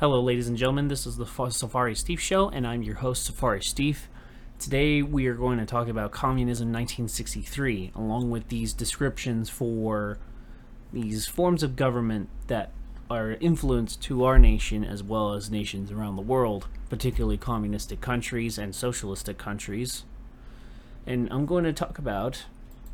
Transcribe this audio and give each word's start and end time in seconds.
Hello, 0.00 0.20
ladies 0.20 0.46
and 0.46 0.56
gentlemen. 0.56 0.86
This 0.86 1.08
is 1.08 1.16
the 1.16 1.26
Safari 1.26 1.96
Steve 1.96 2.20
Show, 2.20 2.50
and 2.50 2.64
I'm 2.64 2.84
your 2.84 2.94
host, 2.94 3.24
Safari 3.24 3.60
Steve. 3.60 4.08
Today, 4.60 5.02
we 5.02 5.26
are 5.26 5.34
going 5.34 5.58
to 5.58 5.66
talk 5.66 5.88
about 5.88 6.12
communism 6.12 6.68
1963, 6.68 7.90
along 7.96 8.30
with 8.30 8.46
these 8.46 8.72
descriptions 8.72 9.50
for 9.50 10.20
these 10.92 11.26
forms 11.26 11.64
of 11.64 11.74
government 11.74 12.28
that 12.46 12.70
are 13.10 13.32
influenced 13.40 14.00
to 14.02 14.22
our 14.22 14.38
nation 14.38 14.84
as 14.84 15.02
well 15.02 15.32
as 15.32 15.50
nations 15.50 15.90
around 15.90 16.14
the 16.14 16.22
world, 16.22 16.68
particularly 16.88 17.36
communistic 17.36 18.00
countries 18.00 18.56
and 18.56 18.76
socialistic 18.76 19.36
countries. 19.36 20.04
And 21.08 21.26
I'm 21.32 21.44
going 21.44 21.64
to 21.64 21.72
talk 21.72 21.98
about, 21.98 22.44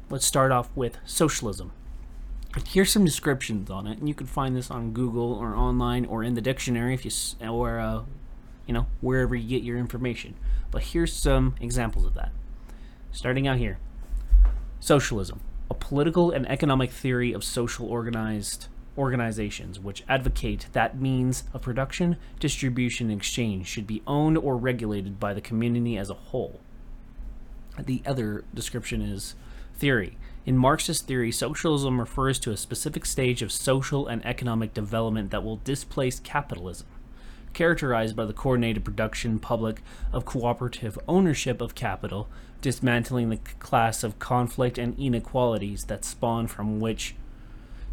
let's 0.09 0.25
start 0.25 0.53
off 0.53 0.71
with 0.75 0.97
socialism. 1.05 1.73
Here's 2.63 2.93
some 2.93 3.05
descriptions 3.05 3.69
on 3.69 3.87
it, 3.89 3.99
and 3.99 4.09
you 4.09 4.15
can 4.15 4.29
find 4.29 4.55
this 4.55 4.71
on 4.71 4.93
Google 4.93 5.33
or 5.33 5.57
online 5.57 6.05
or 6.05 6.23
in 6.23 6.35
the 6.35 6.41
dictionary 6.41 6.95
if 6.95 7.05
you 7.05 7.11
or 7.49 7.81
uh, 7.81 8.03
you 8.67 8.75
know 8.75 8.87
wherever 9.01 9.35
you 9.35 9.49
get 9.49 9.65
your 9.65 9.77
information. 9.77 10.35
But 10.71 10.83
here's 10.83 11.13
some 11.13 11.57
examples 11.61 12.05
of 12.05 12.15
that. 12.15 12.31
Starting 13.11 13.49
out 13.49 13.59
here, 13.59 13.79
socialism, 14.79 15.41
a 15.69 15.75
political 15.75 16.31
and 16.31 16.49
economic 16.49 16.91
theory 16.93 17.33
of 17.33 17.43
social 17.43 17.89
organized 17.89 18.69
organizations 18.97 19.81
which 19.81 20.05
advocate 20.09 20.69
that 20.73 21.01
means 21.01 21.45
of 21.53 21.63
production, 21.63 22.17
distribution, 22.39 23.11
and 23.11 23.19
exchange 23.19 23.67
should 23.67 23.87
be 23.87 24.03
owned 24.07 24.39
or 24.39 24.57
regulated 24.57 25.19
by 25.19 25.35
the 25.35 25.41
community 25.41 25.97
as 25.97 26.11
a 26.11 26.15
whole. 26.15 26.61
The 27.79 28.03
other 28.07 28.45
description 28.55 29.03
is 29.03 29.35
theory. 29.77 30.17
In 30.47 30.59
Marxist 30.59 31.07
theory, 31.07 31.33
socialism 31.33 31.99
refers 31.99 32.39
to 32.41 32.51
a 32.51 32.57
specific 32.57 33.07
stage 33.07 33.41
of 33.41 33.51
social 33.51 34.07
and 34.07 34.25
economic 34.27 34.75
development 34.75 35.31
that 35.31 35.43
will 35.43 35.57
displace 35.57 36.21
capitalism, 36.21 36.87
characterized 37.55 38.15
by 38.15 38.27
the 38.27 38.35
coordinated 38.35 38.85
production 38.85 39.39
public 39.39 39.81
of 40.13 40.27
cooperative 40.27 40.99
ownership 41.09 41.63
of 41.63 41.75
capital, 41.75 42.29
dismantling 42.61 43.31
the 43.31 43.39
class 43.59 44.05
of 44.05 44.19
conflict 44.19 44.77
and 44.77 44.99
inequalities 44.99 45.85
that 45.85 46.05
spawn 46.05 46.47
from 46.47 46.79
which 46.79 47.15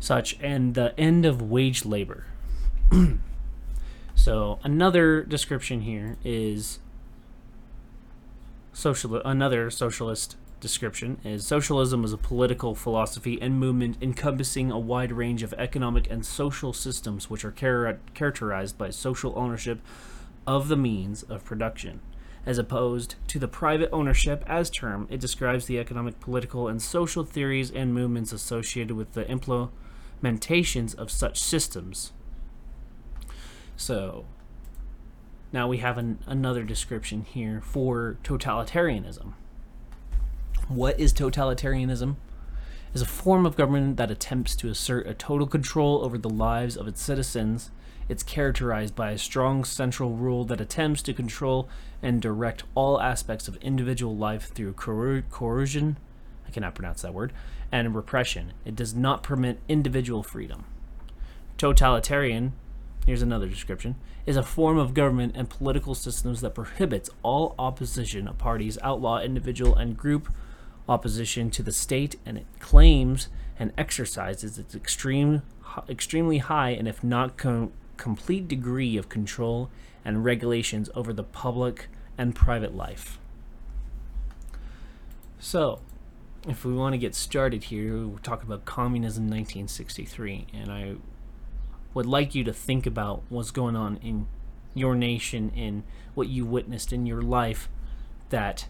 such 0.01 0.37
and 0.41 0.73
the 0.73 0.97
end 0.99 1.25
of 1.25 1.41
wage 1.41 1.85
labor. 1.85 2.25
so 4.15 4.59
another 4.61 5.23
description 5.23 5.81
here 5.81 6.17
is 6.25 6.79
social 8.73 9.21
another 9.23 9.69
socialist 9.69 10.35
description 10.61 11.19
is 11.25 11.45
socialism 11.45 12.05
is 12.05 12.13
a 12.13 12.17
political 12.17 12.73
philosophy 12.73 13.41
and 13.41 13.59
movement 13.59 13.97
encompassing 14.01 14.71
a 14.71 14.79
wide 14.79 15.11
range 15.11 15.43
of 15.43 15.53
economic 15.57 16.09
and 16.09 16.25
social 16.25 16.71
systems 16.71 17.29
which 17.29 17.43
are 17.43 17.51
char- 17.51 17.99
characterized 18.13 18.77
by 18.77 18.89
social 18.89 19.33
ownership 19.35 19.81
of 20.47 20.69
the 20.69 20.77
means 20.77 21.23
of 21.23 21.43
production 21.43 21.99
as 22.45 22.57
opposed 22.57 23.15
to 23.27 23.37
the 23.37 23.47
private 23.47 23.89
ownership 23.91 24.43
as 24.47 24.69
term 24.69 25.07
it 25.09 25.19
describes 25.19 25.65
the 25.65 25.77
economic 25.77 26.19
political 26.19 26.69
and 26.69 26.81
social 26.81 27.25
theories 27.25 27.69
and 27.69 27.93
movements 27.93 28.31
associated 28.31 28.95
with 28.95 29.13
the 29.13 29.25
implementations 29.25 30.95
of 30.95 31.11
such 31.11 31.41
systems 31.41 32.13
so 33.75 34.25
now 35.53 35.67
we 35.67 35.77
have 35.77 35.97
an, 35.97 36.19
another 36.25 36.63
description 36.63 37.23
here 37.23 37.61
for 37.61 38.17
totalitarianism. 38.23 39.33
What 40.71 40.97
is 40.97 41.11
totalitarianism? 41.11 42.15
Is 42.93 43.01
a 43.01 43.05
form 43.05 43.45
of 43.45 43.57
government 43.57 43.97
that 43.97 44.09
attempts 44.09 44.55
to 44.55 44.69
assert 44.69 45.05
a 45.05 45.13
total 45.13 45.45
control 45.45 46.01
over 46.01 46.17
the 46.17 46.29
lives 46.29 46.77
of 46.77 46.87
its 46.87 47.01
citizens. 47.01 47.71
It's 48.07 48.23
characterized 48.23 48.95
by 48.95 49.11
a 49.11 49.17
strong 49.17 49.65
central 49.65 50.11
rule 50.11 50.45
that 50.45 50.61
attempts 50.61 51.01
to 51.03 51.13
control 51.13 51.67
and 52.01 52.21
direct 52.21 52.63
all 52.73 53.01
aspects 53.01 53.49
of 53.49 53.57
individual 53.57 54.15
life 54.15 54.53
through 54.53 54.71
coer- 54.73 55.23
coercion, 55.29 55.97
I 56.47 56.51
cannot 56.51 56.75
pronounce 56.75 57.01
that 57.01 57.13
word, 57.13 57.33
and 57.69 57.93
repression. 57.93 58.53
It 58.63 58.77
does 58.77 58.95
not 58.95 59.23
permit 59.23 59.59
individual 59.67 60.23
freedom. 60.23 60.63
Totalitarian 61.57 62.53
here's 63.05 63.21
another 63.21 63.47
description, 63.47 63.95
is 64.25 64.37
a 64.37 64.43
form 64.43 64.77
of 64.77 64.93
government 64.93 65.35
and 65.35 65.49
political 65.49 65.95
systems 65.95 66.41
that 66.41 66.55
prohibits 66.55 67.09
all 67.23 67.55
opposition 67.57 68.29
parties, 68.37 68.77
outlaw 68.81 69.19
individual 69.19 69.75
and 69.75 69.97
group 69.97 70.31
opposition 70.87 71.49
to 71.51 71.63
the 71.63 71.71
state, 71.71 72.15
and 72.25 72.37
it 72.37 72.45
claims 72.59 73.29
and 73.59 73.71
exercises 73.77 74.57
its 74.57 74.73
extreme, 74.73 75.43
extremely 75.87 76.39
high 76.39 76.71
and 76.71 76.87
if 76.87 77.03
not 77.03 77.37
com- 77.37 77.71
complete 77.97 78.47
degree 78.47 78.97
of 78.97 79.09
control 79.09 79.69
and 80.03 80.25
regulations 80.25 80.89
over 80.95 81.13
the 81.13 81.23
public 81.23 81.87
and 82.17 82.35
private 82.35 82.75
life. 82.75 83.19
So, 85.39 85.79
if 86.47 86.65
we 86.65 86.73
want 86.73 86.93
to 86.93 86.97
get 86.97 87.13
started 87.13 87.65
here, 87.65 88.05
we'll 88.05 88.17
talk 88.17 88.41
about 88.43 88.65
communism 88.65 89.25
1963, 89.25 90.47
and 90.53 90.71
I 90.71 90.95
would 91.93 92.05
like 92.05 92.33
you 92.33 92.43
to 92.43 92.53
think 92.53 92.85
about 92.85 93.23
what's 93.29 93.51
going 93.51 93.75
on 93.75 93.97
in 93.97 94.27
your 94.73 94.95
nation 94.95 95.51
and 95.55 95.83
what 96.13 96.27
you 96.27 96.45
witnessed 96.45 96.93
in 96.93 97.05
your 97.05 97.21
life 97.21 97.69
that 98.29 98.67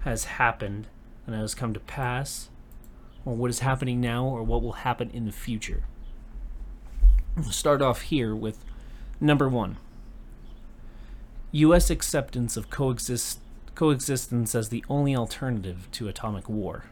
has 0.00 0.24
happened 0.24 0.86
and 1.26 1.34
has 1.34 1.54
come 1.54 1.72
to 1.74 1.80
pass, 1.80 2.48
or 3.24 3.34
what 3.34 3.50
is 3.50 3.60
happening 3.60 4.00
now, 4.00 4.24
or 4.24 4.42
what 4.42 4.62
will 4.62 4.72
happen 4.72 5.10
in 5.10 5.26
the 5.26 5.32
future. 5.32 5.84
We'll 7.36 7.50
start 7.50 7.80
off 7.80 8.02
here 8.02 8.34
with 8.34 8.64
number 9.20 9.48
one 9.48 9.78
U.S. 11.52 11.90
acceptance 11.90 12.56
of 12.56 12.70
coexist- 12.70 13.40
coexistence 13.74 14.54
as 14.54 14.68
the 14.68 14.84
only 14.88 15.14
alternative 15.14 15.88
to 15.92 16.08
atomic 16.08 16.48
war. 16.48 16.84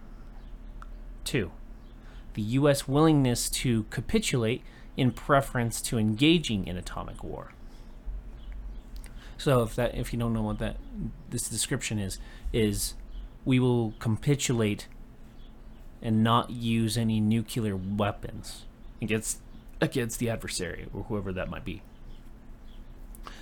Two, 1.24 1.50
the 2.34 2.42
U.S. 2.42 2.86
willingness 2.86 3.50
to 3.50 3.84
capitulate 3.91 4.62
in 4.97 5.10
preference 5.12 5.80
to 5.82 5.98
engaging 5.98 6.66
in 6.66 6.76
atomic 6.76 7.24
war. 7.24 7.52
So 9.38 9.62
if 9.62 9.74
that 9.76 9.94
if 9.94 10.12
you 10.12 10.18
don't 10.18 10.34
know 10.34 10.42
what 10.42 10.58
that 10.58 10.76
this 11.30 11.48
description 11.48 11.98
is 11.98 12.18
is 12.52 12.94
we 13.45 13.59
will 13.59 13.95
capitulate 13.99 14.89
and 16.03 16.23
not 16.23 16.51
use 16.51 16.97
any 16.97 17.21
nuclear 17.21 17.77
weapons 17.77 18.65
against 19.03 19.41
against 19.81 20.19
the 20.19 20.28
adversary 20.28 20.87
or 20.93 21.05
whoever 21.05 21.33
that 21.33 21.49
might 21.49 21.65
be. 21.65 21.83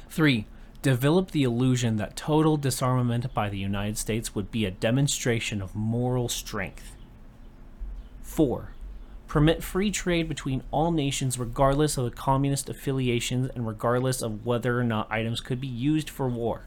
3. 0.09 0.47
Develop 0.83 1.33
the 1.33 1.43
illusion 1.43 1.97
that 1.97 2.17
total 2.17 2.57
disarmament 2.57 3.35
by 3.35 3.49
the 3.49 3.59
United 3.59 3.99
States 3.99 4.35
would 4.35 4.53
be 4.53 4.65
a 4.65 4.71
demonstration 4.71 5.61
of 5.61 5.75
moral 5.75 6.29
strength. 6.29 6.95
4 8.23 8.71
permit 9.29 9.63
free 9.63 9.91
trade 9.91 10.27
between 10.29 10.63
all 10.71 10.91
nations 10.91 11.39
regardless 11.39 11.99
of 11.99 12.05
the 12.05 12.11
communist 12.11 12.69
affiliations 12.69 13.51
and 13.55 13.67
regardless 13.67 14.23
of 14.23 14.45
whether 14.45 14.81
or 14.81 14.85
not 14.85 15.07
items 15.13 15.41
could 15.41 15.61
be 15.61 15.69
used 15.69 16.09
for 16.09 16.29
war. 16.29 16.63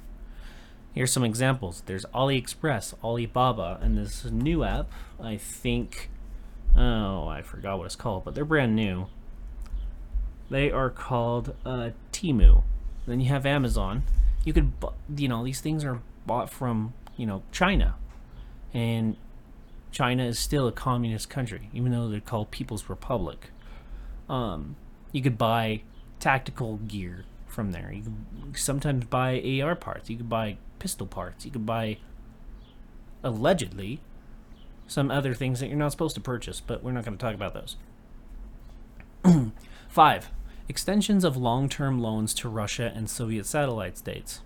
Here's 0.94 1.12
some 1.12 1.24
examples. 1.24 1.84
There's 1.86 2.06
AliExpress, 2.14 2.94
Alibaba, 3.04 3.80
and 3.82 3.98
this 3.98 4.26
new 4.26 4.64
app, 4.64 4.92
I 5.20 5.38
think 5.38 6.10
oh, 6.76 7.28
I 7.28 7.42
forgot 7.42 7.78
what 7.78 7.86
it's 7.86 7.96
called, 7.96 8.26
but 8.26 8.36
they're 8.36 8.46
brand 8.46 8.76
new. 8.76 9.08
They 10.50 10.72
are 10.72 10.90
called 10.90 11.56
uh, 11.66 11.92
Temu. 12.12 12.64
Then 13.08 13.22
you 13.22 13.30
have 13.30 13.46
Amazon. 13.46 14.04
You 14.44 14.54
could, 14.54 14.72
you 15.16 15.28
know, 15.28 15.44
these 15.44 15.62
things 15.62 15.84
are 15.84 16.02
bought 16.26 16.50
from, 16.50 16.94
you 17.18 17.26
know, 17.26 17.44
China. 17.52 17.96
And 18.74 19.16
China 19.92 20.24
is 20.26 20.40
still 20.40 20.68
a 20.68 20.72
communist 20.72 21.30
country, 21.30 21.70
even 21.74 21.92
though 21.92 22.10
they're 22.10 22.20
called 22.20 22.52
People's 22.52 22.90
Republic. 22.90 23.50
Um, 24.30 24.76
you 25.12 25.22
could 25.22 25.38
buy 25.38 25.84
tactical 26.20 26.78
gear 26.78 27.26
from 27.48 27.72
there. 27.72 27.92
You 27.92 28.04
could 28.04 28.58
sometimes 28.58 29.06
buy 29.06 29.62
AR 29.62 29.76
parts. 29.76 30.10
You 30.10 30.18
could 30.18 30.30
buy 30.30 30.58
pistol 30.82 31.06
parts. 31.06 31.46
You 31.46 31.52
could 31.52 31.66
buy, 31.66 31.98
allegedly, 33.24 34.02
some 34.88 35.12
other 35.12 35.36
things 35.36 35.60
that 35.60 35.68
you're 35.68 35.78
not 35.78 35.92
supposed 35.92 36.16
to 36.16 36.22
purchase, 36.22 36.60
but 36.60 36.84
we're 36.84 36.92
not 36.92 37.06
going 37.06 37.16
to 37.16 37.24
talk 37.24 37.36
about 37.36 37.54
those. 37.54 37.78
Five, 39.88 40.32
extensions 40.68 41.24
of 41.24 41.38
long 41.38 41.70
term 41.70 42.02
loans 42.02 42.34
to 42.34 42.50
Russia 42.50 42.92
and 42.96 43.08
Soviet 43.08 43.46
satellite 43.46 43.96
states. 44.00 44.42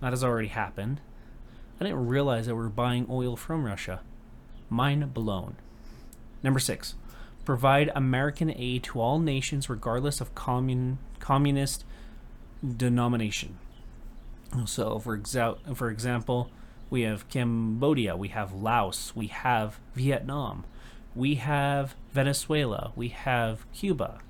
That 0.00 0.10
has 0.10 0.22
already 0.22 0.48
happened. 0.48 1.00
I 1.80 1.84
didn't 1.84 2.06
realize 2.06 2.46
that 2.46 2.54
we 2.54 2.62
we're 2.62 2.68
buying 2.68 3.06
oil 3.10 3.34
from 3.36 3.64
Russia. 3.64 4.02
Mind 4.68 5.12
blown. 5.12 5.56
Number 6.44 6.60
six, 6.60 6.94
provide 7.44 7.90
American 7.96 8.54
aid 8.56 8.84
to 8.84 9.00
all 9.00 9.18
nations 9.18 9.68
regardless 9.68 10.20
of 10.20 10.32
commun- 10.36 10.98
communist 11.18 11.84
denomination. 12.76 13.58
So, 14.66 14.98
for, 14.98 15.16
exa- 15.16 15.76
for 15.76 15.90
example, 15.90 16.50
we 16.90 17.02
have 17.02 17.28
Cambodia, 17.28 18.16
we 18.16 18.28
have 18.28 18.52
Laos, 18.52 19.12
we 19.14 19.28
have 19.28 19.78
Vietnam, 19.94 20.64
we 21.14 21.36
have 21.36 21.94
Venezuela, 22.12 22.92
we 22.96 23.08
have 23.08 23.64
Cuba, 23.72 24.20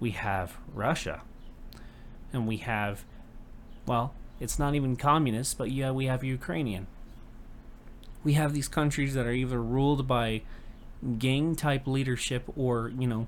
we 0.00 0.10
have 0.10 0.58
Russia. 0.72 1.22
and 2.32 2.46
we 2.48 2.56
have, 2.58 3.04
well, 3.86 4.12
it's 4.40 4.58
not 4.58 4.74
even 4.74 4.96
communist, 4.96 5.56
but 5.56 5.70
yeah, 5.70 5.92
we 5.92 6.06
have 6.06 6.24
Ukrainian. 6.24 6.86
We 8.24 8.32
have 8.34 8.52
these 8.52 8.68
countries 8.68 9.14
that 9.14 9.26
are 9.26 9.32
either 9.32 9.62
ruled 9.62 10.08
by 10.08 10.42
gang 11.18 11.54
type 11.54 11.86
leadership 11.86 12.44
or, 12.56 12.88
you 12.98 13.06
know, 13.06 13.26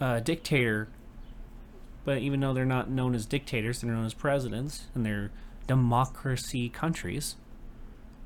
uh, 0.00 0.20
dictator. 0.20 0.88
But 2.10 2.22
even 2.22 2.40
though 2.40 2.52
they're 2.52 2.64
not 2.64 2.90
known 2.90 3.14
as 3.14 3.24
dictators, 3.24 3.80
they're 3.80 3.92
known 3.92 4.04
as 4.04 4.14
presidents, 4.14 4.88
and 4.96 5.06
they're 5.06 5.30
democracy 5.68 6.68
countries. 6.68 7.36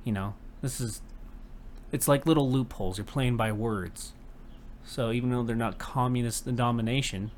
You 0.04 0.12
know, 0.12 0.36
this 0.62 0.80
is. 0.80 1.02
It's 1.92 2.08
like 2.08 2.24
little 2.24 2.50
loopholes. 2.50 2.96
You're 2.96 3.04
playing 3.04 3.36
by 3.36 3.52
words. 3.52 4.14
So 4.86 5.12
even 5.12 5.28
though 5.28 5.42
they're 5.42 5.54
not 5.54 5.76
communist 5.76 6.56
domination, 6.56 7.30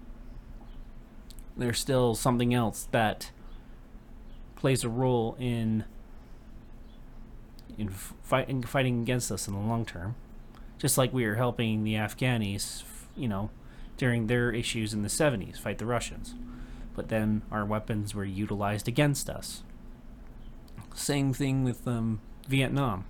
they're 1.56 1.72
still 1.72 2.14
something 2.14 2.54
else 2.54 2.86
that 2.92 3.32
plays 4.54 4.84
a 4.84 4.88
role 4.88 5.36
in 5.40 5.82
in 7.76 7.88
fighting 7.88 8.62
fighting 8.62 9.02
against 9.02 9.32
us 9.32 9.48
in 9.48 9.54
the 9.54 9.58
long 9.58 9.84
term. 9.84 10.14
Just 10.78 10.96
like 10.96 11.12
we 11.12 11.26
were 11.26 11.34
helping 11.34 11.82
the 11.82 11.94
Afghanis, 11.94 12.84
you 13.16 13.26
know, 13.26 13.50
during 13.96 14.26
their 14.26 14.52
issues 14.52 14.92
in 14.92 15.02
the 15.02 15.08
70s, 15.08 15.58
fight 15.58 15.78
the 15.78 15.86
Russians. 15.86 16.34
But 16.94 17.08
then 17.08 17.42
our 17.50 17.64
weapons 17.64 18.14
were 18.14 18.24
utilized 18.24 18.88
against 18.88 19.28
us. 19.28 19.62
Same 20.94 21.32
thing 21.32 21.64
with 21.64 21.86
um, 21.86 22.20
Vietnam. 22.48 23.04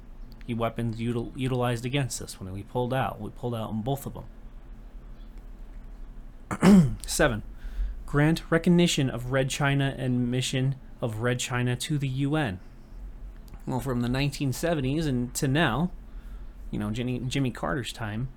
The 0.47 0.55
weapons 0.55 0.97
util- 0.97 1.33
utilized 1.37 1.85
against 1.85 2.21
us 2.23 2.41
when 2.41 2.53
we 2.53 2.63
pulled 2.63 2.95
out. 2.95 3.21
We 3.21 3.31
pulled 3.31 3.55
out 3.55 3.69
on 3.71 3.83
both 3.83 4.07
of 4.07 4.15
them. 6.61 6.97
Seven, 7.07 7.43
grant 8.07 8.43
recognition 8.51 9.11
of 9.11 9.33
Red 9.33 9.51
China 9.51 9.95
and 9.97 10.31
mission 10.31 10.77
of 11.01 11.19
Red 11.19 11.39
China 11.39 11.77
to 11.77 11.99
the 11.99 12.09
UN. 12.09 12.61
Well, 13.67 13.81
from 13.81 14.01
the 14.01 14.09
1970s 14.09 15.07
and 15.07 15.35
to 15.35 15.49
now, 15.49 15.91
you 16.71 16.79
know, 16.79 16.91
Jimmy, 16.91 17.19
Jimmy 17.21 17.51
Carter's 17.51 17.93
time, 17.93 18.29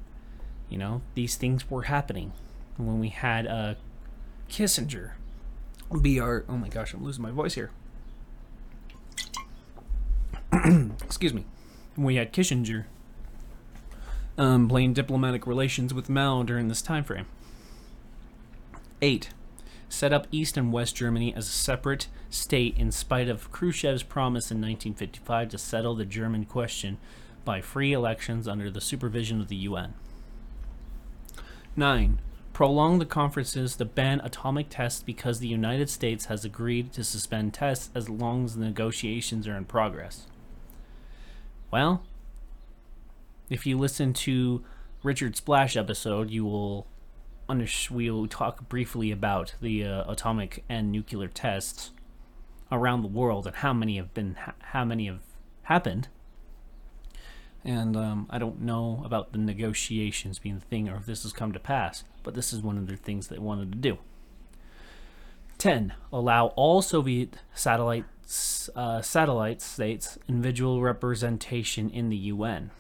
you 0.70 0.78
know, 0.78 1.02
these 1.16 1.36
things 1.36 1.70
were 1.70 1.84
happening. 1.84 2.34
When 2.78 3.00
we 3.00 3.10
had 3.10 3.46
uh, 3.46 3.76
Kissinger 4.50 5.12
be 6.02 6.20
our. 6.20 6.46
Oh 6.48 6.58
my 6.58 6.70
gosh, 6.70 6.94
I'm 6.94 7.04
losing 7.04 7.24
my 7.24 7.32
voice 7.32 7.56
here. 7.56 7.72
Excuse 11.04 11.34
me. 11.34 11.46
We 11.98 12.16
had 12.16 12.32
Kissinger 12.32 12.86
um, 14.38 14.68
diplomatic 14.94 15.46
relations 15.46 15.94
with 15.94 16.10
Mao 16.10 16.44
during 16.44 16.70
this 16.70 16.82
time 16.82 17.04
frame. 17.04 17.26
8. 19.02 19.30
Set 19.90 20.14
up 20.14 20.28
East 20.32 20.56
and 20.56 20.72
West 20.72 20.96
Germany 20.96 21.34
as 21.34 21.48
a 21.48 21.52
separate 21.52 22.08
state 22.30 22.78
in 22.78 22.92
spite 22.92 23.28
of 23.28 23.52
Khrushchev's 23.52 24.04
promise 24.04 24.52
in 24.52 24.58
1955 24.58 25.50
to 25.50 25.58
settle 25.58 25.96
the 25.96 26.06
German 26.06 26.46
question 26.46 26.98
by 27.44 27.60
free 27.60 27.92
elections 27.92 28.48
under 28.48 28.70
the 28.70 28.82
supervision 28.82 29.42
of 29.42 29.48
the 29.48 29.56
UN. 29.56 29.94
9. 31.80 32.22
Prolong 32.52 33.00
the 33.00 33.06
conferences 33.06 33.78
to 33.78 33.86
ban 33.86 34.20
atomic 34.20 34.68
tests 34.70 35.02
because 35.02 35.40
the 35.40 35.48
United 35.48 35.90
States 35.90 36.26
has 36.26 36.44
agreed 36.44 36.92
to 36.94 37.04
suspend 37.04 37.54
tests 37.54 37.90
as 37.96 38.10
long 38.10 38.46
as 38.46 38.56
the 38.56 38.66
negotiations 38.66 39.48
are 39.48 39.56
in 39.56 39.64
progress. 39.64 40.28
Well, 41.72 42.04
if 43.50 43.66
you 43.66 43.78
listen 43.78 44.14
to 44.14 44.64
Richard 45.04 45.38
Splash 45.38 45.78
episode, 45.78 46.30
you 46.30 46.46
will 46.46 46.86
under 47.48 47.66
we 47.90 48.12
will 48.12 48.28
talk 48.28 48.68
briefly 48.70 49.10
about 49.10 49.56
the 49.62 49.84
uh, 49.84 50.12
atomic 50.12 50.64
and 50.70 50.92
nuclear 50.92 51.30
tests 51.30 51.92
around 52.72 53.02
the 53.02 53.08
world 53.08 53.48
and 53.48 53.56
how 53.56 53.74
many 53.74 53.98
have 53.98 54.14
been 54.14 54.36
how 54.60 54.84
many 54.84 55.08
have 55.08 55.22
happened. 55.64 56.10
And 57.70 57.96
um, 57.96 58.26
I 58.32 58.40
don't 58.40 58.62
know 58.62 59.04
about 59.06 59.32
the 59.32 59.38
negotiations 59.38 60.40
being 60.40 60.56
the 60.56 60.66
thing 60.66 60.90
or 60.90 60.96
if 60.96 61.06
this 61.06 61.22
has 61.22 61.32
come 61.32 61.52
to 61.52 61.60
pass, 61.60 62.04
but 62.24 62.34
this 62.34 62.52
is 62.52 62.64
one 62.64 62.80
of 62.80 62.88
the 62.88 62.96
things 62.96 63.28
they 63.28 63.38
wanted 63.38 63.72
to 63.72 63.78
do. 63.78 64.00
10. 65.60 65.94
Allow 66.12 66.48
all 66.56 66.82
Soviet 66.82 67.38
satellites, 67.54 68.72
uh, 68.76 69.04
satellite 69.04 69.62
states 69.62 70.18
individual 70.28 70.82
representation 70.82 71.92
in 71.92 72.10
the 72.10 72.18
UN. 72.18 72.72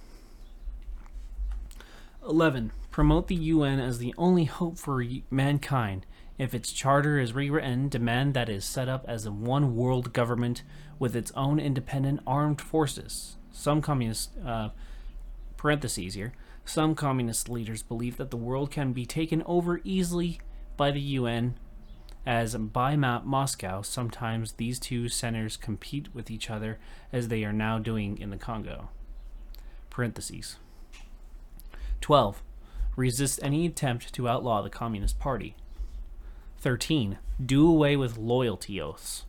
11. 2.28 2.72
Promote 2.90 3.28
the 3.28 3.36
UN 3.36 3.80
as 3.80 4.00
the 4.00 4.16
only 4.18 4.46
hope 4.46 4.80
for 4.80 5.06
mankind. 5.30 6.08
If 6.40 6.56
its 6.56 6.72
charter 6.72 7.20
is 7.20 7.34
rewritten, 7.34 7.90
demand 7.90 8.34
that 8.34 8.50
it 8.50 8.56
is 8.56 8.66
set 8.66 8.90
up 8.90 9.06
as 9.08 9.28
a 9.28 9.32
one 9.32 9.76
world 9.76 10.14
government 10.14 10.64
with 10.98 11.16
its 11.16 11.32
own 11.36 11.60
independent 11.60 12.22
armed 12.26 12.60
forces. 12.60 13.36
Some 13.60 13.82
communist 13.82 14.32
uh, 14.46 14.70
parentheses 15.58 16.14
here. 16.14 16.32
Some 16.64 16.96
communist 16.96 17.50
leaders 17.50 17.84
believe 17.84 18.16
that 18.16 18.32
the 18.32 18.38
world 18.38 18.72
can 18.72 18.94
be 18.94 19.06
taken 19.06 19.44
over 19.46 19.82
easily 19.84 20.40
by 20.78 20.92
the 20.92 21.02
UN, 21.02 21.56
as 22.26 22.56
by 22.56 22.96
Moscow, 22.96 23.82
sometimes 23.82 24.54
these 24.54 24.80
two 24.80 25.10
centers 25.10 25.58
compete 25.58 26.08
with 26.16 26.32
each 26.32 26.50
other 26.50 26.80
as 27.12 27.28
they 27.28 27.44
are 27.44 27.52
now 27.52 27.80
doing 27.80 28.18
in 28.18 28.30
the 28.30 28.38
Congo. 28.38 28.92
Parentheses. 29.90 30.56
12. 32.00 32.42
Resist 32.96 33.42
any 33.44 33.66
attempt 33.66 34.14
to 34.14 34.30
outlaw 34.30 34.62
the 34.62 34.70
Communist 34.70 35.20
Party. 35.20 35.58
13. 36.60 37.18
Do 37.46 37.68
away 37.68 37.98
with 37.98 38.18
loyalty 38.18 38.80
oaths. 38.80 39.26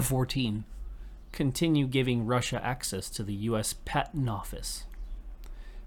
14. 0.00 0.64
Continue 1.32 1.86
giving 1.86 2.26
Russia 2.26 2.60
access 2.62 3.08
to 3.10 3.22
the 3.22 3.34
U.S. 3.34 3.74
Patent 3.84 4.28
Office. 4.28 4.84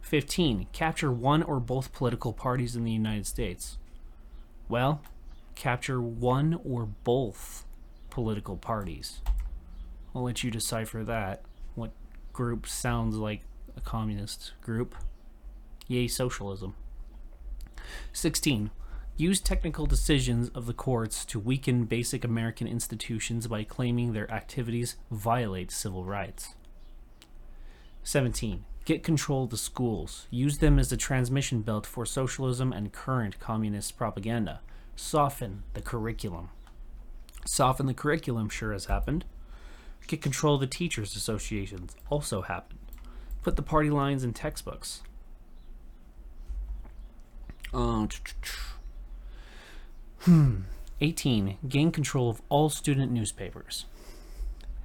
15. 0.02 0.68
Capture 0.72 1.12
one 1.12 1.44
or 1.44 1.60
both 1.60 1.94
political 1.94 2.34
parties 2.34 2.76
in 2.76 2.84
the 2.84 2.92
United 2.92 3.28
States. 3.28 3.78
Well, 4.68 5.02
capture 5.54 6.02
one 6.02 6.60
or 6.64 6.86
both 6.86 7.66
political 8.10 8.58
parties. 8.58 9.22
I'll 10.16 10.24
let 10.24 10.44
you 10.44 10.50
decipher 10.50 11.04
that. 11.04 11.44
What 11.76 11.92
group 12.34 12.66
sounds 12.66 13.18
like 13.18 13.42
a 13.78 13.82
communist 13.82 14.54
group? 14.62 14.96
Yay, 15.88 16.08
socialism. 16.08 16.76
16. 18.14 18.72
Use 19.18 19.40
technical 19.40 19.86
decisions 19.86 20.50
of 20.50 20.66
the 20.66 20.74
courts 20.74 21.24
to 21.24 21.40
weaken 21.40 21.86
basic 21.86 22.26
American 22.26 22.68
institutions 22.68 23.48
by 23.48 23.64
claiming 23.64 24.12
their 24.12 24.30
activities 24.30 24.98
violate 25.10 25.72
civil 25.72 26.04
rights. 26.04 26.56
17. 28.04 28.66
Get 28.84 29.04
control 29.04 29.46
of 29.46 29.52
the 29.52 29.58
schools. 29.58 30.28
Use 30.30 30.58
them 30.58 30.78
as 30.78 30.92
a 30.92 30.98
transmission 30.98 31.62
belt 31.62 31.86
for 31.86 32.06
socialism 32.06 32.74
and 32.74 32.92
current 32.92 33.40
communist 33.40 33.98
propaganda. 33.98 34.60
Soften 34.98 35.64
the 35.74 35.82
curriculum. 35.82 36.50
Soften 37.46 37.86
the 37.86 37.94
curriculum 37.94 38.50
sure 38.50 38.74
has 38.74 38.86
happened. 38.86 39.24
Get 40.08 40.22
control 40.22 40.56
of 40.56 40.62
the 40.62 40.68
teachers' 40.68 41.16
associations 41.16 41.96
also 42.10 42.42
happened. 42.42 42.80
Put 43.44 43.56
the 43.56 43.62
party 43.62 43.90
lines 43.90 44.26
in 44.26 44.34
textbooks. 44.34 45.04
Uh, 47.74 48.08
hmm. 50.26 50.62
18. 51.02 51.58
Gain 51.68 51.92
control 51.92 52.30
of 52.30 52.42
all 52.50 52.70
student 52.70 53.12
newspapers. 53.12 53.86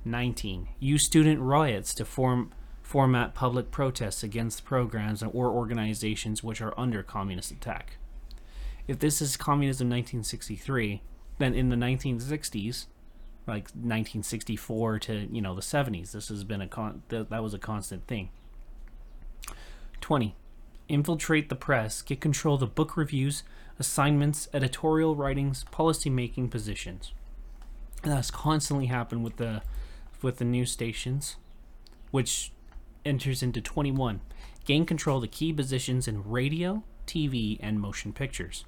19. 0.04 0.68
Use 0.78 1.04
student 1.04 1.40
riots 1.40 1.94
to 1.94 2.04
form 2.04 2.52
format 2.82 3.34
public 3.34 3.70
protests 3.70 4.22
against 4.24 4.64
programs 4.64 5.22
or 5.22 5.50
organizations 5.50 6.42
which 6.42 6.60
are 6.60 6.74
under 6.78 7.02
communist 7.02 7.52
attack. 7.52 7.98
If 8.88 8.98
this 8.98 9.22
is 9.22 9.36
communism 9.36 9.88
1963, 9.88 11.02
then 11.38 11.54
in 11.54 11.68
the 11.68 11.76
1960s, 11.76 12.86
like 13.46 13.64
1964 13.70 14.98
to 14.98 15.28
you 15.30 15.40
know 15.40 15.54
the 15.54 15.60
70s, 15.60 16.12
this 16.12 16.28
has 16.28 16.42
been 16.44 16.60
a 16.60 16.66
con- 16.66 17.02
th- 17.08 17.28
that 17.28 17.42
was 17.42 17.54
a 17.54 17.58
constant 17.58 18.06
thing. 18.06 18.30
20 20.00 20.34
infiltrate 20.90 21.48
the 21.48 21.56
press, 21.56 22.02
get 22.02 22.20
control 22.20 22.54
of 22.54 22.60
the 22.60 22.66
book 22.66 22.96
reviews, 22.96 23.42
assignments, 23.78 24.48
editorial 24.52 25.16
writings, 25.16 25.64
policy-making 25.70 26.48
positions. 26.48 27.12
And 28.02 28.12
that's 28.12 28.30
constantly 28.30 28.86
happened 28.86 29.24
with 29.24 29.36
the 29.36 29.62
with 30.22 30.36
the 30.36 30.44
news 30.44 30.70
stations, 30.70 31.36
which 32.10 32.52
enters 33.04 33.42
into 33.42 33.60
21. 33.60 34.20
Gain 34.66 34.84
control 34.84 35.16
of 35.16 35.22
the 35.22 35.28
key 35.28 35.52
positions 35.52 36.06
in 36.06 36.28
radio, 36.28 36.82
TV, 37.06 37.58
and 37.60 37.80
motion 37.80 38.12
pictures. 38.12 38.64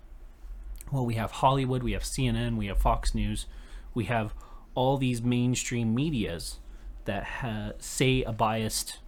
Well, 0.90 1.04
we 1.04 1.14
have 1.14 1.30
Hollywood, 1.30 1.82
we 1.82 1.92
have 1.92 2.02
CNN, 2.02 2.56
we 2.56 2.66
have 2.66 2.78
Fox 2.78 3.14
News, 3.14 3.46
we 3.94 4.04
have 4.06 4.34
all 4.74 4.96
these 4.96 5.22
mainstream 5.22 5.94
medias 5.94 6.58
that 7.04 7.24
ha- 7.24 7.72
say 7.78 8.22
a 8.22 8.32
biased 8.32 8.98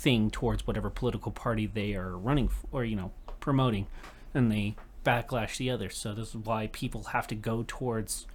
thing 0.00 0.30
towards 0.30 0.66
whatever 0.66 0.88
political 0.88 1.30
party 1.30 1.66
they 1.66 1.94
are 1.94 2.16
running 2.16 2.48
for, 2.48 2.66
or 2.72 2.84
you 2.84 2.96
know 2.96 3.12
promoting 3.40 3.86
and 4.34 4.50
they 4.50 4.74
backlash 5.04 5.56
the 5.56 5.70
other. 5.70 5.90
So 5.90 6.14
this 6.14 6.28
is 6.28 6.36
why 6.36 6.68
people 6.68 7.04
have 7.04 7.26
to 7.28 7.34
go 7.34 7.64
towards, 7.66 8.26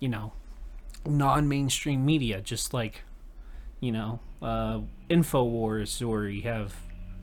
you 0.00 0.08
know, 0.08 0.32
non-mainstream 1.06 2.04
media, 2.04 2.40
just 2.40 2.72
like, 2.72 3.02
you 3.80 3.92
know, 3.92 4.20
uh, 4.42 4.80
Infowars, 5.10 6.06
or 6.06 6.28
you 6.28 6.42
have 6.42 6.74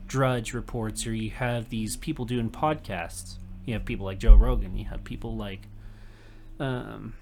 Drudge 0.08 0.54
reports, 0.54 1.08
or 1.08 1.14
you 1.14 1.32
have 1.32 1.70
these 1.70 1.98
people 1.98 2.26
doing 2.26 2.50
podcasts. 2.50 3.38
You 3.66 3.74
have 3.74 3.86
people 3.86 4.06
like 4.06 4.20
Joe 4.20 4.36
Rogan. 4.36 4.78
You 4.78 4.86
have 4.86 5.04
people 5.04 5.36
like 5.36 5.68
um, 6.60 7.14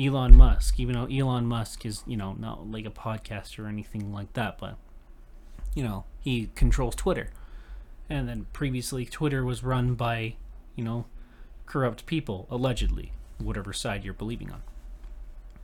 Elon 0.00 0.36
Musk. 0.36 0.80
Even 0.80 0.94
though 0.94 1.06
Elon 1.06 1.46
Musk 1.46 1.84
is, 1.84 2.02
you 2.06 2.16
know, 2.16 2.32
not 2.38 2.70
like 2.70 2.86
a 2.86 2.90
podcaster 2.90 3.64
or 3.64 3.68
anything 3.68 4.12
like 4.12 4.32
that, 4.32 4.58
but 4.58 4.76
you 5.74 5.82
know, 5.82 6.04
he 6.20 6.50
controls 6.54 6.94
Twitter. 6.94 7.30
And 8.08 8.28
then 8.28 8.46
previously, 8.52 9.04
Twitter 9.04 9.44
was 9.44 9.62
run 9.62 9.94
by, 9.94 10.34
you 10.74 10.84
know, 10.84 11.06
corrupt 11.66 12.06
people, 12.06 12.46
allegedly, 12.50 13.12
whatever 13.38 13.72
side 13.72 14.04
you're 14.04 14.14
believing 14.14 14.52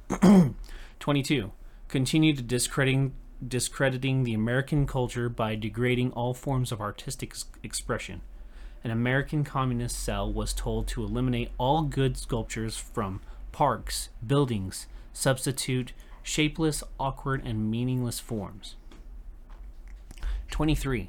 on. 0.09 0.55
22. 1.01 1.51
Continue 1.89 2.35
to 2.35 2.43
discrediting, 2.43 3.15
discrediting 3.47 4.23
the 4.23 4.35
American 4.35 4.87
culture 4.87 5.29
by 5.29 5.57
degrading 5.57 6.13
all 6.13 6.35
forms 6.35 6.71
of 6.71 6.81
artistic 6.81 7.35
expression. 7.65 8.21
An 8.85 8.93
American 8.93 9.43
communist 9.43 9.99
cell 9.99 10.33
was 10.33 10.53
told 10.53 10.87
to 10.89 11.03
eliminate 11.03 11.51
all 11.59 11.83
good 11.83 12.17
sculptures 12.17 12.77
from 12.77 13.21
parks, 13.57 14.11
buildings, 14.27 14.87
substitute 15.15 15.95
shapeless, 16.23 16.85
awkward, 17.01 17.43
and 17.43 17.71
meaningless 17.71 18.21
forms. 18.21 18.77
23. 20.51 21.09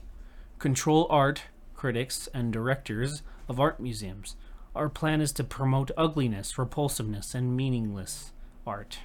Control 0.58 1.08
art 1.10 1.42
critics 1.76 2.30
and 2.34 2.54
directors 2.54 3.22
of 3.50 3.60
art 3.60 3.82
museums. 3.82 4.38
Our 4.74 4.88
plan 4.88 5.20
is 5.20 5.34
to 5.34 5.44
promote 5.44 5.92
ugliness, 5.98 6.58
repulsiveness, 6.58 7.36
and 7.36 7.58
meaningless 7.58 8.32
art. 8.66 9.00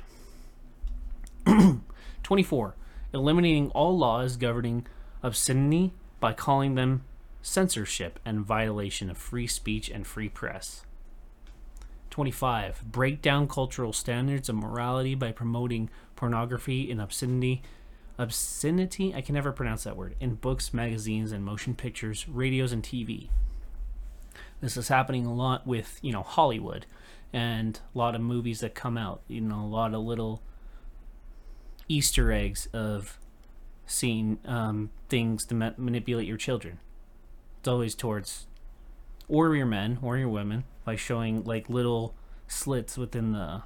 24. 2.22 2.76
Eliminating 3.12 3.70
all 3.70 3.99
laws 3.99 4.37
governing 4.37 4.87
obscenity 5.20 5.90
by 6.20 6.32
calling 6.32 6.76
them 6.76 7.02
censorship 7.42 8.20
and 8.25 8.46
violation 8.46 9.11
of 9.11 9.18
free 9.18 9.49
speech 9.49 9.90
and 9.90 10.06
free 10.06 10.28
press. 10.28 10.84
25. 12.12 12.85
Break 12.85 13.21
down 13.21 13.49
cultural 13.49 13.92
standards 13.92 14.49
of 14.49 14.54
morality 14.54 15.16
by 15.16 15.33
promoting 15.33 15.90
pornography 16.14 16.90
and 16.90 17.00
obscenity 17.00 17.62
obscenity, 18.19 19.14
I 19.14 19.21
can 19.21 19.35
never 19.35 19.52
pronounce 19.52 19.85
that 19.85 19.97
word, 19.97 20.14
in 20.21 20.35
books, 20.37 20.73
magazines, 20.73 21.33
and 21.33 21.45
motion 21.45 21.75
pictures, 21.75 22.28
radios, 22.28 22.73
and 22.73 22.83
TV. 22.83 23.28
This 24.61 24.76
is 24.76 24.88
happening 24.88 25.26
a 25.26 25.35
lot 25.35 25.66
with, 25.66 25.99
you 26.02 26.12
know, 26.12 26.23
Hollywood 26.23 26.87
and 27.33 27.81
a 27.95 27.99
lot 27.99 28.14
of 28.14 28.21
movies 28.21 28.61
that 28.61 28.75
come 28.75 28.97
out, 28.97 29.23
you 29.26 29.40
know, 29.40 29.61
a 29.61 29.66
lot 29.66 29.95
of 29.95 30.02
little 30.02 30.42
Easter 31.88 32.31
eggs 32.31 32.69
of 32.73 33.19
seeing 33.87 34.38
um, 34.45 34.90
things 35.09 35.45
to 35.47 35.54
ma- 35.54 35.73
manipulate 35.76 36.28
your 36.28 36.37
children. 36.37 36.78
It's 37.59 37.69
always 37.69 37.95
towards, 37.95 38.47
or 39.29 39.55
your 39.55 39.67
men, 39.67 39.99
or 40.02 40.17
your 40.19 40.29
women, 40.29 40.64
by 40.85 40.97
showing 40.97 41.45
like 41.45 41.69
little 41.69 42.14
slits 42.47 42.97
within 42.99 43.33
the, 43.33 43.62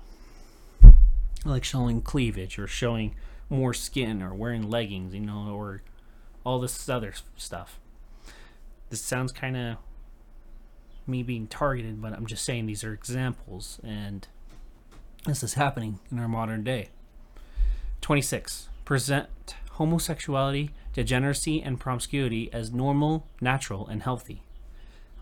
like 1.45 1.65
showing 1.65 2.03
cleavage 2.03 2.59
or 2.59 2.67
showing 2.67 3.15
more 3.49 3.75
skin 3.75 4.23
or 4.23 4.35
wearing 4.35 4.69
leggings, 4.69 5.15
you 5.15 5.21
know, 5.21 5.51
or 5.53 5.83
all 6.45 6.59
this 6.59 6.89
other 6.89 7.13
stuff. 7.37 7.79
This 8.91 9.01
sounds 9.01 9.33
kind 9.33 9.57
of 9.57 9.77
me 11.07 11.23
being 11.23 11.47
targeted, 11.47 12.01
but 12.01 12.13
I'm 12.13 12.27
just 12.27 12.45
saying 12.45 12.67
these 12.67 12.85
are 12.85 12.93
examples, 12.93 13.81
and 13.83 14.27
this 15.25 15.43
is 15.43 15.55
happening 15.55 15.99
in 16.11 16.19
our 16.19 16.29
modern 16.29 16.63
day. 16.63 16.91
26. 18.01 18.69
Present 18.85 19.29
homosexuality, 19.73 20.71
degeneracy, 20.93 21.61
and 21.61 21.79
promiscuity 21.79 22.53
as 22.53 22.73
normal, 22.73 23.27
natural, 23.41 23.87
and 23.87 24.03
healthy. 24.03 24.43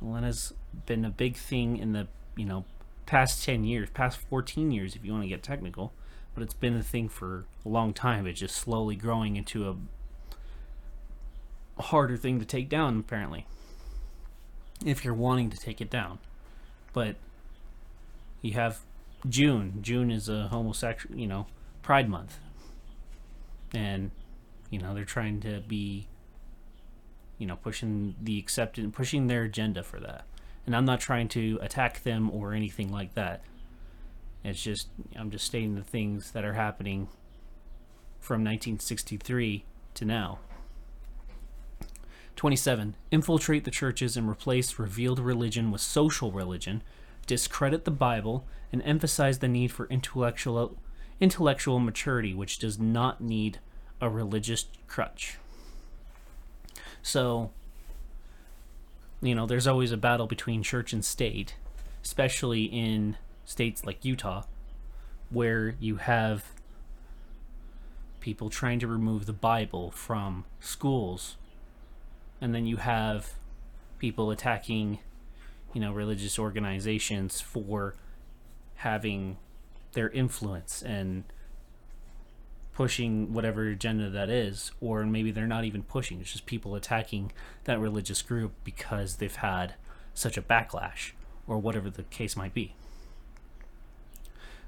Has 0.00 0.52
been 0.86 1.04
a 1.04 1.10
big 1.10 1.36
thing 1.36 1.76
in 1.78 1.92
the, 1.92 2.08
you 2.36 2.44
know, 2.44 2.64
past 3.06 3.44
10 3.44 3.64
years, 3.64 3.90
past 3.90 4.18
14 4.18 4.70
years, 4.70 4.94
if 4.94 5.04
you 5.04 5.12
want 5.12 5.24
to 5.24 5.28
get 5.28 5.42
technical 5.42 5.92
but 6.34 6.42
it's 6.42 6.54
been 6.54 6.76
a 6.76 6.82
thing 6.82 7.08
for 7.08 7.44
a 7.64 7.68
long 7.68 7.94
time. 7.94 8.26
It's 8.26 8.40
just 8.40 8.56
slowly 8.56 8.96
growing 8.96 9.36
into 9.36 9.68
a 9.68 9.76
harder 11.82 12.16
thing 12.16 12.40
to 12.40 12.44
take 12.44 12.68
down, 12.68 12.98
apparently. 12.98 13.46
If 14.84 15.04
you're 15.04 15.14
wanting 15.14 15.50
to 15.50 15.56
take 15.56 15.80
it 15.80 15.90
down. 15.90 16.18
But 16.92 17.16
you 18.42 18.52
have 18.54 18.80
June. 19.28 19.78
June 19.80 20.10
is 20.10 20.28
a 20.28 20.48
homosexual, 20.48 21.16
you 21.16 21.28
know, 21.28 21.46
Pride 21.82 22.08
Month. 22.08 22.38
And, 23.72 24.10
you 24.70 24.80
know, 24.80 24.94
they're 24.94 25.04
trying 25.04 25.40
to 25.40 25.60
be, 25.60 26.08
you 27.38 27.47
know, 27.47 27.57
pushing 27.57 28.14
the 28.21 28.38
acceptance, 28.38 28.95
pushing 28.95 29.26
their 29.26 29.43
agenda 29.43 29.83
for 29.83 30.00
that. 30.00 30.25
And 30.67 30.75
I'm 30.75 30.85
not 30.85 31.00
trying 31.00 31.29
to 31.29 31.59
attack 31.61 32.03
them 32.03 32.31
or 32.31 32.55
anything 32.55 32.91
like 32.91 33.14
that. 33.14 33.43
It's 34.43 34.62
just 34.62 34.88
I'm 35.17 35.31
just 35.31 35.47
stating 35.47 35.75
the 35.75 35.83
things 35.83 36.33
that 36.33 36.45
are 36.45 36.53
happening 36.55 37.09
from 38.21 38.41
1963 38.41 39.64
to 39.95 40.05
now. 40.05 40.38
27. 42.37 42.97
Infiltrate 43.11 43.64
the 43.64 43.71
churches 43.71 44.17
and 44.17 44.29
replace 44.29 44.79
revealed 44.79 45.19
religion 45.19 45.71
with 45.71 45.81
social 45.81 46.33
religion, 46.33 46.83
discredit 47.26 47.85
the 47.85 47.91
Bible, 47.91 48.45
and 48.73 48.83
emphasize 48.83 49.38
the 49.38 49.49
need 49.49 49.71
for 49.71 49.87
intellectual 49.87 50.76
intellectual 51.21 51.79
maturity, 51.79 52.35
which 52.35 52.59
does 52.59 52.79
not 52.79 53.21
need 53.21 53.61
a 54.00 54.11
religious 54.11 54.67
crutch. 54.88 55.38
So, 57.04 57.50
you 59.20 59.34
know, 59.34 59.44
there's 59.44 59.66
always 59.66 59.92
a 59.92 59.99
battle 59.99 60.26
between 60.26 60.62
church 60.62 60.94
and 60.94 61.04
state, 61.04 61.54
especially 62.02 62.64
in 62.64 63.18
states 63.44 63.84
like 63.84 64.06
Utah, 64.06 64.44
where 65.28 65.76
you 65.78 65.96
have 65.96 66.46
people 68.20 68.49
trying 68.49 68.78
to 68.78 68.87
remove 68.87 69.26
the 69.26 69.34
Bible 69.34 69.90
from 69.90 70.46
schools, 70.61 71.37
and 72.40 72.54
then 72.54 72.66
you 72.66 72.78
have 72.78 73.34
people 73.99 74.30
attacking, 74.30 74.99
you 75.75 75.82
know, 75.82 75.92
religious 75.92 76.38
organizations 76.38 77.38
for 77.38 77.94
having 78.76 79.37
their 79.92 80.08
influence 80.08 80.80
and 80.80 81.25
pushing 82.75 83.33
whatever 83.33 83.69
agenda 83.69 84.11
that 84.11 84.28
is, 84.28 84.73
or 84.81 85.04
maybe 85.07 85.31
they're 85.31 85.47
not 85.47 85.64
even 85.64 85.83
pushing, 85.83 86.21
it's 86.21 86.33
just 86.33 86.45
people 86.45 86.75
attacking 86.75 87.33
that 87.64 87.81
religious 87.81 88.21
group 88.21 88.52
because 88.64 89.16
they've 89.16 89.37
had 89.37 89.75
such 90.12 90.37
a 90.37 90.43
backlash, 90.43 91.12
or 91.47 91.59
whatever 91.59 91.88
the 91.88 92.02
case 92.04 92.37
might 92.37 92.52
be. 92.52 92.75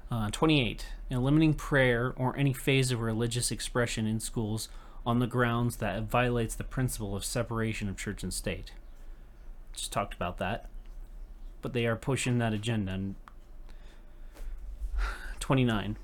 Uh, 0.09 0.29
28. 0.31 0.87
Eliminating 1.09 1.53
prayer 1.53 2.13
or 2.15 2.35
any 2.37 2.53
phase 2.53 2.91
of 2.91 3.01
religious 3.01 3.51
expression 3.51 4.07
in 4.07 4.19
schools 4.19 4.69
on 5.05 5.19
the 5.19 5.27
grounds 5.27 5.77
that 5.77 5.97
it 5.97 6.03
violates 6.03 6.55
the 6.55 6.63
principle 6.63 7.15
of 7.15 7.25
separation 7.25 7.89
of 7.89 7.97
church 7.97 8.23
and 8.23 8.33
state. 8.33 8.71
Just 9.73 9.91
talked 9.91 10.13
about 10.13 10.37
that. 10.37 10.69
But 11.61 11.73
they 11.73 11.85
are 11.85 11.95
pushing 11.95 12.37
that 12.37 12.53
agenda. 12.53 13.15
29. 15.39 15.97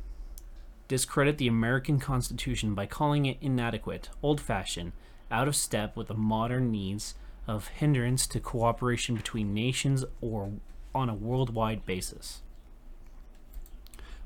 Discredit 0.93 1.39
the 1.39 1.47
American 1.47 1.99
Constitution 1.99 2.75
by 2.75 2.85
calling 2.85 3.25
it 3.25 3.37
inadequate, 3.41 4.11
old 4.21 4.39
fashioned, 4.39 4.91
out 5.31 5.47
of 5.47 5.55
step 5.55 5.97
with 5.97 6.07
the 6.07 6.13
modern 6.13 6.69
needs 6.69 7.15
of 7.47 7.69
hindrance 7.69 8.27
to 8.27 8.39
cooperation 8.39 9.15
between 9.15 9.55
nations 9.55 10.05
or 10.21 10.51
on 10.93 11.09
a 11.09 11.15
worldwide 11.15 11.83
basis. 11.87 12.43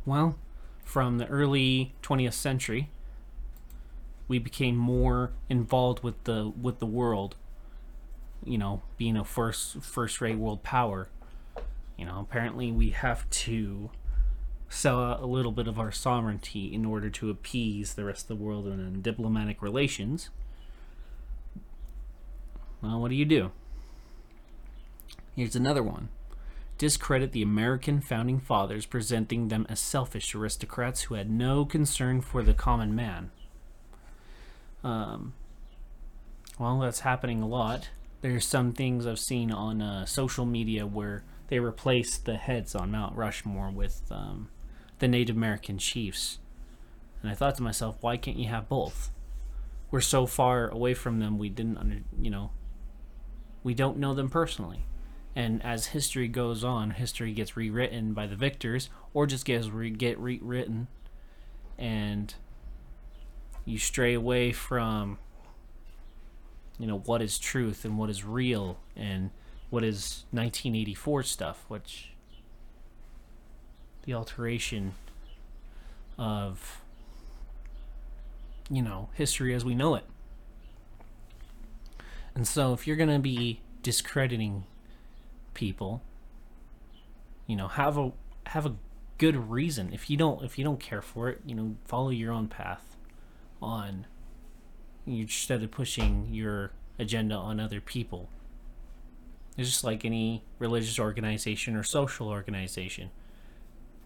Well, 0.05 0.35
from 0.83 1.19
the 1.19 1.27
early 1.27 1.93
20th 2.03 2.33
century, 2.33 2.89
we 4.27 4.37
became 4.37 4.75
more 4.75 5.31
involved 5.47 6.03
with 6.03 6.21
the 6.25 6.51
with 6.61 6.79
the 6.79 6.85
world. 6.85 7.37
You 8.43 8.57
know, 8.57 8.81
being 8.97 9.15
a 9.15 9.23
first 9.23 9.81
first 9.81 10.19
rate 10.19 10.37
world 10.37 10.63
power. 10.63 11.07
You 11.97 12.03
know, 12.03 12.19
apparently 12.19 12.73
we 12.73 12.89
have 12.89 13.29
to 13.29 13.89
sell 14.69 15.03
out 15.03 15.21
a 15.21 15.25
little 15.25 15.51
bit 15.51 15.67
of 15.67 15.79
our 15.79 15.91
sovereignty 15.91 16.73
in 16.73 16.85
order 16.85 17.09
to 17.09 17.29
appease 17.29 17.93
the 17.93 18.03
rest 18.03 18.23
of 18.23 18.37
the 18.37 18.43
world 18.43 18.67
in 18.67 19.01
diplomatic 19.01 19.61
relations. 19.61 20.29
Well, 22.81 22.99
what 22.99 23.09
do 23.09 23.15
you 23.15 23.25
do? 23.25 23.51
Here's 25.35 25.55
another 25.55 25.83
one 25.83 26.09
discredit 26.77 27.31
the 27.31 27.41
American 27.41 28.01
founding 28.01 28.39
fathers, 28.39 28.85
presenting 28.85 29.47
them 29.47 29.65
as 29.67 29.79
selfish 29.79 30.35
aristocrats 30.35 31.03
who 31.03 31.15
had 31.15 31.27
no 31.27 31.65
concern 31.65 32.21
for 32.21 32.43
the 32.43 32.53
common 32.53 32.93
man. 32.95 33.31
Um, 34.83 35.33
well, 36.59 36.79
that's 36.79 36.99
happening 36.99 37.41
a 37.41 37.47
lot 37.47 37.89
there's 38.21 38.45
some 38.45 38.73
things 38.73 39.05
I've 39.05 39.19
seen 39.19 39.51
on 39.51 39.81
uh, 39.81 40.05
social 40.05 40.45
media 40.45 40.85
where 40.85 41.23
they 41.47 41.59
replace 41.59 42.17
the 42.17 42.35
heads 42.35 42.75
on 42.75 42.91
Mount 42.91 43.15
Rushmore 43.15 43.69
with 43.69 44.01
um, 44.11 44.49
the 44.99 45.07
Native 45.07 45.35
American 45.35 45.77
chiefs. 45.77 46.39
And 47.21 47.31
I 47.31 47.35
thought 47.35 47.55
to 47.55 47.63
myself, 47.63 47.97
why 48.01 48.17
can't 48.17 48.37
you 48.37 48.47
have 48.47 48.69
both? 48.69 49.11
We're 49.89 50.01
so 50.01 50.25
far 50.25 50.67
away 50.67 50.93
from 50.93 51.19
them, 51.19 51.37
we 51.37 51.49
didn't, 51.49 51.77
under, 51.77 51.99
you 52.19 52.29
know, 52.29 52.51
we 53.63 53.73
don't 53.73 53.97
know 53.97 54.13
them 54.13 54.29
personally. 54.29 54.85
And 55.35 55.63
as 55.63 55.87
history 55.87 56.27
goes 56.27 56.63
on, 56.63 56.91
history 56.91 57.31
gets 57.31 57.55
rewritten 57.55 58.13
by 58.13 58.27
the 58.27 58.35
victors, 58.35 58.89
or 59.13 59.27
just 59.27 59.45
gets 59.45 59.67
re- 59.69 59.89
get 59.91 60.17
rewritten, 60.19 60.87
and 61.77 62.33
you 63.65 63.77
stray 63.77 64.13
away 64.13 64.51
from, 64.51 65.19
you 66.79 66.87
know, 66.87 66.99
what 66.99 67.21
is 67.21 67.37
truth 67.37 67.85
and 67.85 67.97
what 67.97 68.09
is 68.09 68.23
real 68.23 68.79
and 68.95 69.29
what 69.69 69.83
is 69.83 70.25
1984 70.31 71.23
stuff, 71.23 71.65
which 71.67 72.13
the 74.07 74.13
alteration 74.13 74.93
of, 76.17 76.81
you 78.69 78.81
know, 78.81 79.09
history 79.13 79.53
as 79.53 79.63
we 79.63 79.75
know 79.75 79.95
it. 79.95 80.05
And 82.33 82.47
so 82.47 82.73
if 82.73 82.87
you're 82.87 82.95
going 82.95 83.09
to 83.09 83.19
be 83.19 83.59
discrediting 83.83 84.63
people, 85.53 86.01
you 87.45 87.55
know, 87.55 87.67
have 87.67 87.97
a 87.97 88.11
have 88.47 88.65
a 88.65 88.75
good 89.17 89.49
reason. 89.49 89.91
If 89.91 90.09
you 90.09 90.15
don't 90.15 90.43
if 90.43 90.57
you 90.57 90.63
don't 90.63 90.79
care 90.79 91.01
for 91.01 91.29
it, 91.29 91.41
you 91.45 91.53
know, 91.53 91.75
follow 91.85 92.09
your 92.09 92.31
own 92.31 92.47
path 92.47 92.95
on 93.61 94.05
you 95.05 95.23
instead 95.23 95.61
of 95.61 95.71
pushing 95.71 96.29
your 96.31 96.71
agenda 96.97 97.35
on 97.35 97.59
other 97.59 97.81
people. 97.81 98.29
It's 99.57 99.69
just 99.69 99.83
like 99.83 100.05
any 100.05 100.43
religious 100.59 100.97
organization 100.97 101.75
or 101.75 101.83
social 101.83 102.29
organization. 102.29 103.09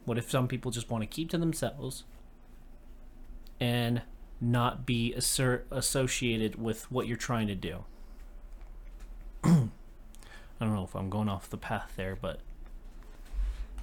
What 0.05 0.17
if 0.17 0.29
some 0.29 0.47
people 0.47 0.71
just 0.71 0.89
want 0.89 1.03
to 1.03 1.07
keep 1.07 1.29
to 1.31 1.37
themselves 1.37 2.03
and 3.59 4.01
not 4.39 4.85
be 4.85 5.13
assert, 5.13 5.67
associated 5.69 6.61
with 6.61 6.91
what 6.91 7.07
you're 7.07 7.17
trying 7.17 7.47
to 7.47 7.55
do? 7.55 7.83
I 9.43 9.69
don't 10.59 10.75
know 10.75 10.83
if 10.83 10.95
I'm 10.95 11.09
going 11.09 11.29
off 11.29 11.49
the 11.49 11.57
path 11.57 11.93
there, 11.95 12.17
but 12.19 12.39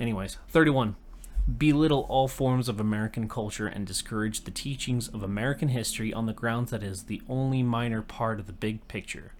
anyways, 0.00 0.38
31 0.48 0.96
belittle 1.56 2.04
all 2.10 2.28
forms 2.28 2.68
of 2.68 2.78
American 2.78 3.26
culture 3.26 3.66
and 3.66 3.86
discourage 3.86 4.42
the 4.42 4.50
teachings 4.50 5.08
of 5.08 5.22
American 5.22 5.68
history 5.68 6.12
on 6.12 6.26
the 6.26 6.32
grounds 6.34 6.70
that 6.70 6.82
it 6.82 6.86
is 6.86 7.04
the 7.04 7.22
only 7.28 7.62
minor 7.62 8.02
part 8.02 8.38
of 8.38 8.46
the 8.46 8.52
big 8.52 8.86
picture. 8.86 9.32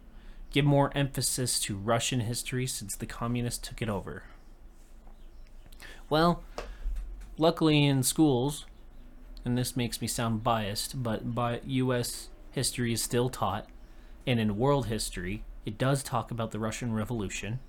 Give 0.51 0.65
more 0.65 0.91
emphasis 0.97 1.61
to 1.61 1.77
Russian 1.77 2.21
history 2.21 2.67
since 2.67 2.97
the 2.97 3.05
communists 3.05 3.69
took 3.69 3.83
it 3.83 3.91
over. 3.91 4.23
Well, 6.09 6.43
luckily 7.39 7.85
in 7.85 8.03
schools, 8.03 8.67
and 9.45 9.57
this 9.57 9.77
makes 9.77 10.01
me 10.01 10.09
sound 10.09 10.43
biased, 10.43 11.03
but 11.03 11.35
by 11.35 11.61
US 11.65 12.29
history 12.51 12.93
is 12.93 13.03
still 13.03 13.29
taught, 13.31 13.67
and 14.27 14.39
in 14.39 14.59
world 14.59 14.87
history, 14.87 15.45
it 15.65 15.79
does 15.79 16.03
talk 16.03 16.31
about 16.31 16.51
the 16.51 16.59
Russian 16.59 16.93
Revolution. 16.93 17.61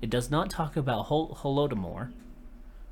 It 0.00 0.10
does 0.10 0.30
not 0.30 0.50
talk 0.50 0.76
about 0.76 1.06
Hol- 1.06 1.36
Holodomor. 1.42 2.12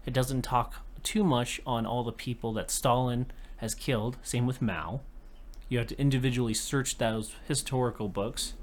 It 0.07 0.12
doesn't 0.12 0.43
talk 0.43 0.76
too 1.03 1.23
much 1.23 1.61
on 1.67 1.87
all 1.87 2.03
the 2.03 2.12
people 2.12 2.53
that 2.55 2.71
Stalin 2.71 3.26
has 3.59 3.75
killed. 3.75 4.17
Same 4.23 4.47
with 4.47 4.62
Mao. 4.62 5.00
You 5.69 5.79
have 5.79 5.87
to 5.88 6.00
individually 6.00 6.55
search 6.55 6.99
those 6.99 7.35
historical 7.47 8.09
books 8.09 8.55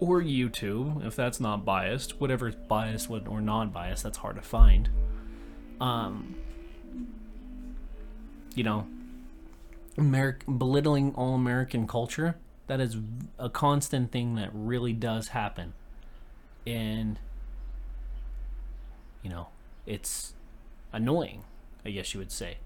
or 0.00 0.22
YouTube 0.22 1.04
if 1.06 1.16
that's 1.16 1.40
not 1.40 1.64
biased. 1.64 2.20
Whatever 2.20 2.48
is 2.48 2.54
biased 2.54 3.10
or 3.10 3.40
non-biased, 3.40 4.02
that's 4.02 4.18
hard 4.18 4.36
to 4.36 4.42
find. 4.42 4.88
Um, 5.80 6.36
you 8.54 8.64
know, 8.64 8.86
belittling 9.96 11.14
all 11.14 11.34
American 11.34 11.86
culture. 11.86 12.36
That 12.66 12.80
is 12.80 12.96
a 13.38 13.50
constant 13.50 14.10
thing 14.10 14.36
that 14.36 14.50
really 14.52 14.92
does 14.94 15.28
happen, 15.28 15.74
and 16.66 17.18
you 19.22 19.30
know, 19.30 19.48
it's 19.86 20.34
annoying. 20.92 21.44
I 21.84 21.90
guess 21.90 22.14
you 22.14 22.20
would 22.20 22.32
say. 22.32 22.58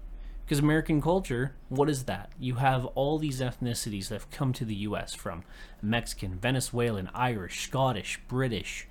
Because 0.45 0.59
American 0.63 1.01
culture, 1.01 1.53
what 1.67 1.89
is 1.89 2.05
that? 2.05 2.31
You 2.39 2.55
have 2.55 2.85
all 2.95 3.19
these 3.19 3.39
ethnicities 3.39 4.07
that 4.07 4.15
have 4.15 4.31
come 4.31 4.51
to 4.53 4.65
the 4.65 4.75
US 4.75 5.13
from 5.13 5.43
Mexican, 5.81 6.39
Venezuelan, 6.39 7.09
Irish, 7.13 7.61
Scottish, 7.61 8.19
British, 8.27 8.87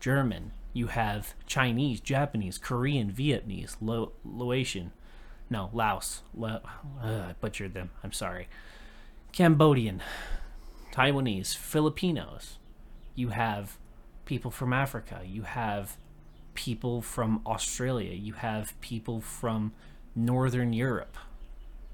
German. 0.00 0.52
You 0.74 0.88
have 0.88 1.34
Chinese, 1.46 2.00
Japanese, 2.00 2.58
Korean, 2.58 3.10
Vietnamese, 3.10 3.76
Lo- 3.80 4.12
Laotian. 4.24 4.92
No, 5.52 5.68
Laos. 5.74 6.22
uh, 6.42 6.60
I 7.02 7.34
butchered 7.38 7.74
them. 7.74 7.90
I'm 8.02 8.12
sorry. 8.12 8.48
Cambodian, 9.32 10.02
Taiwanese, 10.92 11.54
Filipinos. 11.54 12.58
You 13.14 13.28
have 13.28 13.76
people 14.24 14.50
from 14.50 14.72
Africa. 14.72 15.20
You 15.26 15.42
have 15.42 15.98
people 16.54 17.02
from 17.02 17.42
Australia, 17.46 18.14
you 18.14 18.32
have 18.32 18.78
people 18.80 19.20
from 19.20 19.72
Northern 20.16 20.72
Europe. 20.72 21.18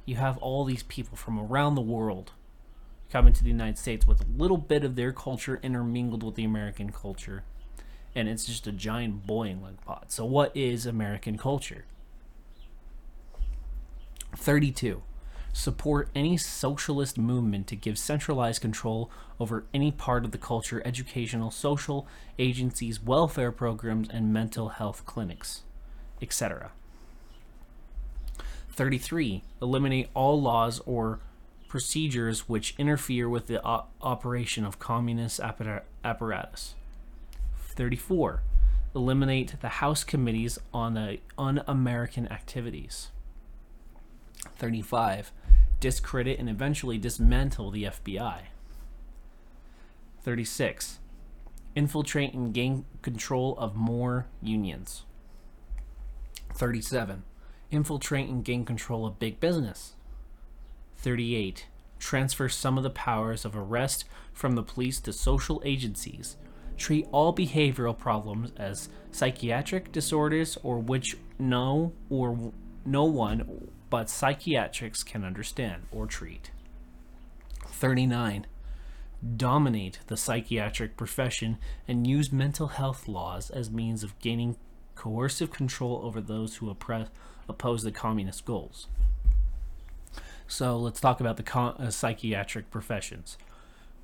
You 0.04 0.14
have 0.16 0.38
all 0.38 0.64
these 0.64 0.84
people 0.84 1.16
from 1.16 1.36
around 1.38 1.74
the 1.74 1.80
world 1.80 2.30
coming 3.10 3.32
to 3.32 3.42
the 3.42 3.50
United 3.50 3.76
States 3.78 4.06
with 4.06 4.20
a 4.20 4.26
little 4.36 4.56
bit 4.56 4.84
of 4.84 4.94
their 4.94 5.12
culture 5.12 5.58
intermingled 5.64 6.22
with 6.22 6.36
the 6.36 6.44
American 6.44 6.92
culture. 6.92 7.42
And 8.14 8.28
it's 8.28 8.44
just 8.44 8.68
a 8.68 8.72
giant 8.72 9.26
boiling 9.26 9.78
pot. 9.84 10.12
So, 10.12 10.24
what 10.24 10.56
is 10.56 10.86
American 10.86 11.36
culture? 11.36 11.84
32 14.38 15.02
support 15.52 16.08
any 16.14 16.36
socialist 16.36 17.18
movement 17.18 17.66
to 17.66 17.74
give 17.74 17.98
centralized 17.98 18.60
control 18.60 19.10
over 19.40 19.64
any 19.74 19.90
part 19.90 20.24
of 20.24 20.30
the 20.30 20.38
culture, 20.38 20.80
educational, 20.84 21.50
social 21.50 22.06
agencies, 22.38 23.02
welfare 23.02 23.50
programs, 23.50 24.08
and 24.08 24.32
mental 24.32 24.68
health 24.68 25.04
clinics, 25.04 25.62
etc. 26.22 26.70
33. 28.70 29.42
Eliminate 29.60 30.08
all 30.14 30.40
laws 30.40 30.80
or 30.86 31.18
procedures 31.66 32.48
which 32.48 32.74
interfere 32.78 33.28
with 33.28 33.48
the 33.48 33.60
operation 34.00 34.64
of 34.64 34.78
communist 34.78 35.40
apparatus. 35.40 36.74
34. 37.56 38.42
Eliminate 38.94 39.60
the 39.60 39.68
House 39.68 40.04
committees 40.04 40.58
on 40.72 40.94
the 40.94 41.18
un 41.36 41.62
American 41.66 42.30
activities. 42.30 43.08
35 44.58 45.32
discredit, 45.80 46.38
and 46.38 46.48
eventually 46.48 46.98
dismantle 46.98 47.70
the 47.70 47.84
FBI. 47.84 48.40
36. 50.22 50.98
Infiltrate 51.74 52.34
and 52.34 52.52
gain 52.52 52.84
control 53.02 53.56
of 53.58 53.76
more 53.76 54.26
unions. 54.42 55.04
37. 56.54 57.22
Infiltrate 57.70 58.28
and 58.28 58.44
gain 58.44 58.64
control 58.64 59.06
of 59.06 59.18
big 59.18 59.38
business. 59.38 59.94
38. 60.96 61.66
Transfer 61.98 62.48
some 62.48 62.76
of 62.76 62.84
the 62.84 62.90
powers 62.90 63.44
of 63.44 63.56
arrest 63.56 64.04
from 64.32 64.54
the 64.54 64.62
police 64.62 65.00
to 65.00 65.12
social 65.12 65.62
agencies. 65.64 66.36
Treat 66.76 67.06
all 67.12 67.34
behavioral 67.34 67.96
problems 67.96 68.52
as 68.56 68.88
psychiatric 69.10 69.92
disorders 69.92 70.56
or 70.62 70.78
which 70.78 71.16
no 71.38 71.92
or 72.08 72.52
no 72.84 73.04
one 73.04 73.68
but 73.90 74.10
psychiatrics 74.10 75.02
can 75.02 75.24
understand 75.24 75.84
or 75.90 76.06
treat. 76.06 76.50
39. 77.66 78.46
Dominate 79.36 80.00
the 80.06 80.16
psychiatric 80.16 80.96
profession 80.96 81.58
and 81.86 82.06
use 82.06 82.32
mental 82.32 82.68
health 82.68 83.08
laws 83.08 83.50
as 83.50 83.70
means 83.70 84.02
of 84.02 84.18
gaining 84.20 84.56
coercive 84.94 85.50
control 85.50 86.00
over 86.04 86.20
those 86.20 86.56
who 86.56 86.70
oppress, 86.70 87.08
oppose 87.48 87.82
the 87.82 87.92
communist 87.92 88.44
goals. 88.44 88.88
So 90.46 90.78
let's 90.78 91.00
talk 91.00 91.20
about 91.20 91.36
the 91.36 91.58
uh, 91.58 91.90
psychiatric 91.90 92.70
professions. 92.70 93.36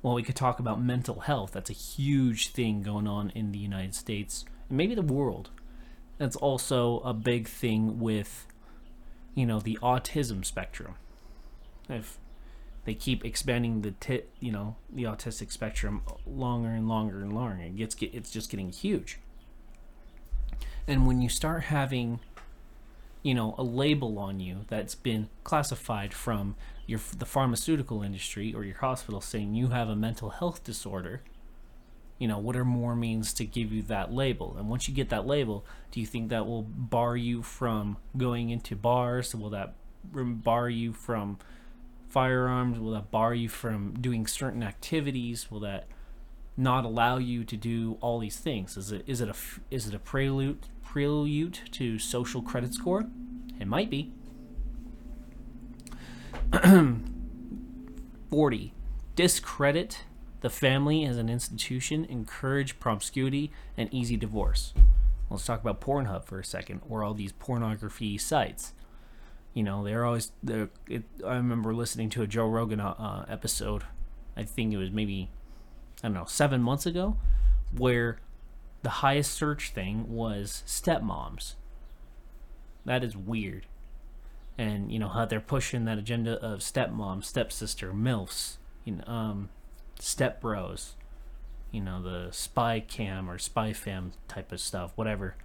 Well, 0.01 0.13
we 0.13 0.23
could 0.23 0.35
talk 0.35 0.59
about 0.59 0.81
mental 0.81 1.21
health. 1.21 1.51
That's 1.53 1.69
a 1.69 1.73
huge 1.73 2.49
thing 2.49 2.83
going 2.83 3.07
on 3.07 3.31
in 3.31 3.51
the 3.51 3.57
United 3.57 3.95
States 3.95 4.45
and 4.69 4.77
maybe 4.77 4.95
the 4.95 5.01
world. 5.01 5.49
That's 6.17 6.35
also 6.35 6.99
a 6.99 7.13
big 7.13 7.47
thing 7.47 7.99
with 7.99 8.47
you 9.35 9.45
know 9.45 9.59
the 9.59 9.77
autism 9.83 10.43
spectrum. 10.43 10.95
If 11.87 12.17
they 12.85 12.95
keep 12.95 13.23
expanding 13.23 13.81
the 13.81 13.91
tit 13.91 14.29
you 14.39 14.51
know 14.51 14.77
the 14.91 15.03
autistic 15.03 15.51
spectrum 15.51 16.01
longer 16.25 16.69
and 16.69 16.87
longer 16.87 17.21
and 17.21 17.33
longer 17.33 17.61
it 17.61 17.75
gets 17.75 17.95
it's 18.01 18.31
just 18.31 18.49
getting 18.49 18.71
huge. 18.71 19.19
And 20.87 21.05
when 21.05 21.21
you 21.21 21.29
start 21.29 21.63
having 21.63 22.19
you 23.21 23.33
know 23.33 23.55
a 23.57 23.63
label 23.63 24.17
on 24.17 24.39
you 24.39 24.65
that's 24.67 24.95
been 24.95 25.29
classified 25.43 26.13
from 26.13 26.55
your 26.87 26.99
the 27.17 27.25
pharmaceutical 27.25 28.01
industry 28.01 28.53
or 28.53 28.63
your 28.63 28.77
hospital 28.77 29.19
saying 29.19 29.55
you 29.55 29.69
have 29.69 29.89
a 29.89 29.95
mental 29.95 30.29
health 30.29 30.63
disorder 30.63 31.21
you 32.17 32.27
know, 32.27 32.37
what 32.37 32.55
are 32.55 32.65
more 32.65 32.95
means 32.95 33.33
to 33.33 33.45
give 33.45 33.71
you 33.71 33.81
that 33.83 34.13
label? 34.13 34.55
And 34.57 34.69
once 34.69 34.87
you 34.87 34.93
get 34.93 35.09
that 35.09 35.27
label, 35.27 35.65
do 35.91 35.99
you 35.99 36.05
think 36.05 36.29
that 36.29 36.45
will 36.45 36.63
bar 36.63 37.17
you 37.17 37.43
from 37.43 37.97
going 38.15 38.49
into 38.49 38.75
bars? 38.75 39.35
Will 39.35 39.49
that 39.49 39.73
bar 40.03 40.69
you 40.69 40.93
from 40.93 41.39
firearms? 42.07 42.79
Will 42.79 42.91
that 42.91 43.11
bar 43.11 43.33
you 43.33 43.49
from 43.49 43.93
doing 43.99 44.27
certain 44.27 44.63
activities? 44.63 45.51
Will 45.51 45.59
that 45.61 45.87
not 46.55 46.85
allow 46.85 47.17
you 47.17 47.43
to 47.43 47.57
do 47.57 47.97
all 47.99 48.19
these 48.19 48.37
things? 48.37 48.77
Is 48.77 48.91
it 48.91 49.03
is 49.05 49.19
it 49.19 49.27
a 49.27 49.35
is 49.69 49.87
it 49.87 49.93
a 49.93 49.99
prelude 49.99 50.67
prelude 50.83 51.59
to 51.71 51.99
social 51.99 52.41
credit 52.41 52.73
score? 52.73 53.07
It 53.59 53.67
might 53.67 53.89
be. 53.89 54.13
40. 58.29 58.73
Discredit 59.15 60.03
the 60.45 60.49
family 60.51 61.03
as 61.05 61.17
an 61.17 61.27
institution, 61.27 62.05
encourage 62.05 62.79
promiscuity 62.79 63.51
and 63.75 63.91
easy 63.91 64.15
divorce. 64.15 64.75
Let's 65.27 65.43
talk 65.43 65.59
about 65.59 65.81
Pornhub 65.81 66.23
for 66.23 66.39
a 66.39 66.45
second, 66.45 66.81
or 66.87 67.03
all 67.03 67.15
these 67.15 67.31
pornography 67.31 68.19
sites. 68.19 68.73
You 69.55 69.63
know, 69.63 69.83
they're 69.83 70.05
always. 70.05 70.33
They're, 70.43 70.69
I 71.25 71.33
remember 71.37 71.73
listening 71.73 72.11
to 72.11 72.21
a 72.21 72.27
Joe 72.27 72.47
Rogan 72.47 72.79
uh, 72.79 73.25
episode. 73.27 73.85
I 74.37 74.43
think 74.43 74.71
it 74.71 74.77
was 74.77 74.91
maybe, 74.91 75.31
I 76.03 76.09
don't 76.09 76.13
know, 76.13 76.25
seven 76.25 76.61
months 76.61 76.85
ago, 76.85 77.17
where 77.75 78.19
the 78.83 79.01
highest 79.01 79.31
search 79.31 79.71
thing 79.71 80.13
was 80.13 80.61
stepmoms. 80.67 81.55
That 82.85 83.03
is 83.03 83.17
weird. 83.17 83.65
And 84.59 84.91
you 84.91 84.99
know 84.99 85.09
how 85.09 85.25
they're 85.25 85.39
pushing 85.39 85.85
that 85.85 85.97
agenda 85.97 86.33
of 86.39 86.59
stepmom, 86.59 87.23
stepsister, 87.23 87.93
milfs, 87.93 88.57
you 88.83 88.97
know, 88.97 89.11
um, 89.11 89.49
step 89.99 90.41
bros, 90.41 90.95
you 91.71 91.81
know, 91.81 92.01
the 92.01 92.31
spy 92.31 92.79
cam 92.79 93.29
or 93.29 93.37
spy 93.37 93.73
fam 93.73 94.13
type 94.27 94.51
of 94.51 94.59
stuff, 94.59 94.91
whatever. 94.95 95.35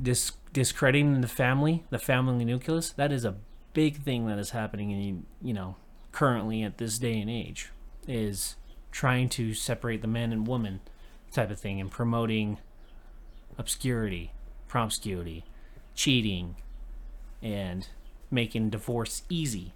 Dis- 0.00 0.32
discrediting 0.52 1.20
the 1.20 1.28
family, 1.28 1.84
the 1.90 1.98
family 1.98 2.44
nucleus, 2.44 2.90
that 2.90 3.12
is 3.12 3.24
a 3.24 3.36
big 3.72 4.02
thing 4.02 4.26
that 4.26 4.38
is 4.38 4.50
happening 4.50 4.90
in, 4.90 5.26
you 5.40 5.54
know, 5.54 5.76
currently 6.10 6.62
at 6.62 6.78
this 6.78 6.98
day 6.98 7.18
and 7.20 7.30
age, 7.30 7.70
is 8.06 8.56
trying 8.90 9.28
to 9.30 9.54
separate 9.54 10.02
the 10.02 10.08
man 10.08 10.32
and 10.32 10.46
woman 10.46 10.80
type 11.32 11.50
of 11.50 11.58
thing 11.58 11.80
and 11.80 11.90
promoting 11.90 12.58
obscurity, 13.58 14.32
promiscuity, 14.68 15.44
cheating, 15.94 16.56
and 17.42 17.88
making 18.30 18.70
divorce 18.70 19.22
easy 19.28 19.72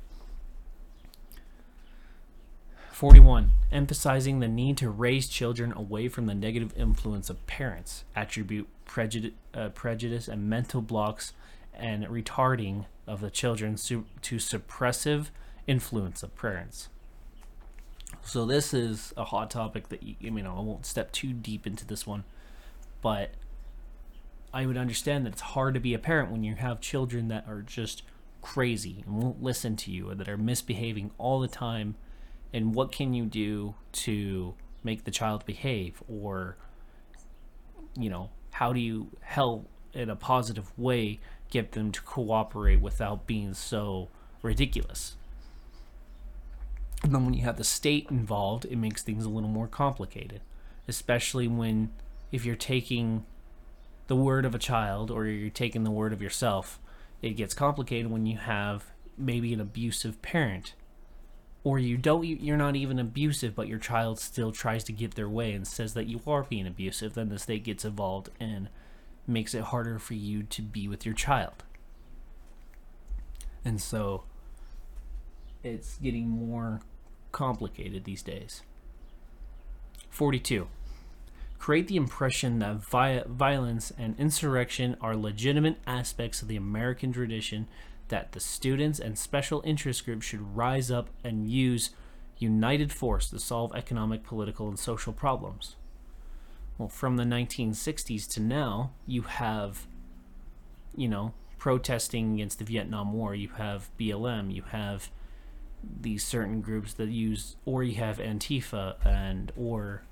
41. 2.96 3.50
Emphasizing 3.70 4.40
the 4.40 4.48
need 4.48 4.78
to 4.78 4.88
raise 4.88 5.28
children 5.28 5.70
away 5.70 6.08
from 6.08 6.24
the 6.24 6.34
negative 6.34 6.72
influence 6.78 7.28
of 7.28 7.46
parents, 7.46 8.04
attribute 8.14 8.66
prejudice, 8.86 9.32
uh, 9.52 9.68
prejudice 9.68 10.28
and 10.28 10.48
mental 10.48 10.80
blocks 10.80 11.34
and 11.74 12.06
retarding 12.06 12.86
of 13.06 13.20
the 13.20 13.28
children 13.28 13.76
su- 13.76 14.06
to 14.22 14.36
suppressive 14.36 15.26
influence 15.66 16.22
of 16.22 16.34
parents. 16.36 16.88
So 18.22 18.46
this 18.46 18.72
is 18.72 19.12
a 19.14 19.24
hot 19.24 19.50
topic 19.50 19.90
that 19.90 20.02
you, 20.02 20.14
you 20.18 20.30
know 20.30 20.56
I 20.56 20.62
won't 20.62 20.86
step 20.86 21.12
too 21.12 21.34
deep 21.34 21.66
into 21.66 21.86
this 21.86 22.06
one, 22.06 22.24
but 23.02 23.32
I 24.54 24.64
would 24.64 24.78
understand 24.78 25.26
that 25.26 25.34
it's 25.34 25.42
hard 25.42 25.74
to 25.74 25.80
be 25.80 25.92
a 25.92 25.98
parent 25.98 26.30
when 26.30 26.44
you 26.44 26.54
have 26.54 26.80
children 26.80 27.28
that 27.28 27.44
are 27.46 27.60
just 27.60 28.04
crazy 28.40 29.04
and 29.04 29.22
won't 29.22 29.42
listen 29.42 29.76
to 29.76 29.90
you 29.90 30.08
or 30.08 30.14
that 30.14 30.30
are 30.30 30.38
misbehaving 30.38 31.10
all 31.18 31.40
the 31.40 31.46
time 31.46 31.96
and 32.52 32.74
what 32.74 32.92
can 32.92 33.14
you 33.14 33.24
do 33.26 33.74
to 33.92 34.54
make 34.82 35.04
the 35.04 35.10
child 35.10 35.44
behave? 35.44 36.02
Or 36.08 36.56
you 37.96 38.10
know 38.10 38.30
how 38.52 38.72
do 38.72 38.80
you 38.80 39.10
help 39.20 39.68
in 39.92 40.10
a 40.10 40.16
positive 40.16 40.76
way 40.78 41.18
get 41.50 41.72
them 41.72 41.92
to 41.92 42.02
cooperate 42.02 42.80
without 42.80 43.26
being 43.26 43.54
so 43.54 44.08
ridiculous? 44.42 45.16
And 47.02 47.14
then 47.14 47.24
when 47.24 47.34
you 47.34 47.42
have 47.42 47.56
the 47.56 47.64
state 47.64 48.08
involved 48.10 48.64
it 48.64 48.76
makes 48.76 49.02
things 49.02 49.24
a 49.24 49.28
little 49.28 49.50
more 49.50 49.68
complicated 49.68 50.40
especially 50.88 51.46
when 51.46 51.90
if 52.32 52.44
you're 52.44 52.56
taking 52.56 53.24
the 54.06 54.16
word 54.16 54.44
of 54.44 54.54
a 54.54 54.58
child 54.58 55.10
or 55.10 55.26
you're 55.26 55.50
taking 55.50 55.84
the 55.84 55.90
word 55.90 56.12
of 56.12 56.22
yourself 56.22 56.80
it 57.22 57.30
gets 57.30 57.54
complicated 57.54 58.10
when 58.10 58.26
you 58.26 58.38
have 58.38 58.86
maybe 59.18 59.52
an 59.52 59.60
abusive 59.60 60.20
parent 60.22 60.74
or 61.66 61.80
you 61.80 61.96
don't 61.96 62.24
you're 62.24 62.56
not 62.56 62.76
even 62.76 62.98
abusive 62.98 63.54
but 63.56 63.66
your 63.66 63.78
child 63.78 64.20
still 64.20 64.52
tries 64.52 64.84
to 64.84 64.92
get 64.92 65.16
their 65.16 65.28
way 65.28 65.52
and 65.52 65.66
says 65.66 65.94
that 65.94 66.06
you 66.06 66.20
are 66.24 66.44
being 66.44 66.66
abusive 66.66 67.14
then 67.14 67.28
the 67.28 67.38
state 67.38 67.64
gets 67.64 67.84
involved 67.84 68.30
and 68.38 68.68
makes 69.26 69.54
it 69.54 69.64
harder 69.64 69.98
for 69.98 70.14
you 70.14 70.42
to 70.44 70.62
be 70.62 70.88
with 70.88 71.04
your 71.04 71.14
child. 71.14 71.64
And 73.64 73.80
so 73.80 74.24
it's 75.62 75.96
getting 75.98 76.28
more 76.28 76.80
complicated 77.32 78.04
these 78.04 78.22
days. 78.22 78.62
42 80.10 80.68
create 81.58 81.88
the 81.88 81.96
impression 81.96 82.58
that 82.58 82.76
vi- 82.76 83.24
violence 83.26 83.90
and 83.98 84.14
insurrection 84.18 84.94
are 85.00 85.16
legitimate 85.16 85.78
aspects 85.86 86.42
of 86.42 86.48
the 86.48 86.56
American 86.56 87.12
tradition 87.12 87.66
that 88.08 88.32
the 88.32 88.40
students 88.40 88.98
and 88.98 89.18
special 89.18 89.62
interest 89.64 90.04
groups 90.04 90.26
should 90.26 90.56
rise 90.56 90.90
up 90.90 91.10
and 91.24 91.48
use 91.48 91.90
united 92.38 92.92
force 92.92 93.30
to 93.30 93.38
solve 93.38 93.74
economic, 93.74 94.22
political, 94.22 94.68
and 94.68 94.78
social 94.78 95.12
problems. 95.12 95.76
Well, 96.78 96.88
from 96.88 97.16
the 97.16 97.24
1960s 97.24 98.28
to 98.34 98.40
now, 98.40 98.92
you 99.06 99.22
have, 99.22 99.86
you 100.94 101.08
know, 101.08 101.32
protesting 101.58 102.34
against 102.34 102.58
the 102.58 102.64
Vietnam 102.64 103.12
War. 103.12 103.34
You 103.34 103.48
have 103.56 103.90
BLM. 103.98 104.54
You 104.54 104.62
have 104.70 105.10
these 105.82 106.24
certain 106.24 106.60
groups 106.60 106.92
that 106.94 107.08
use, 107.08 107.56
or 107.64 107.82
you 107.82 107.94
have 107.94 108.18
Antifa 108.18 108.96
and 109.06 109.52
or 109.56 110.02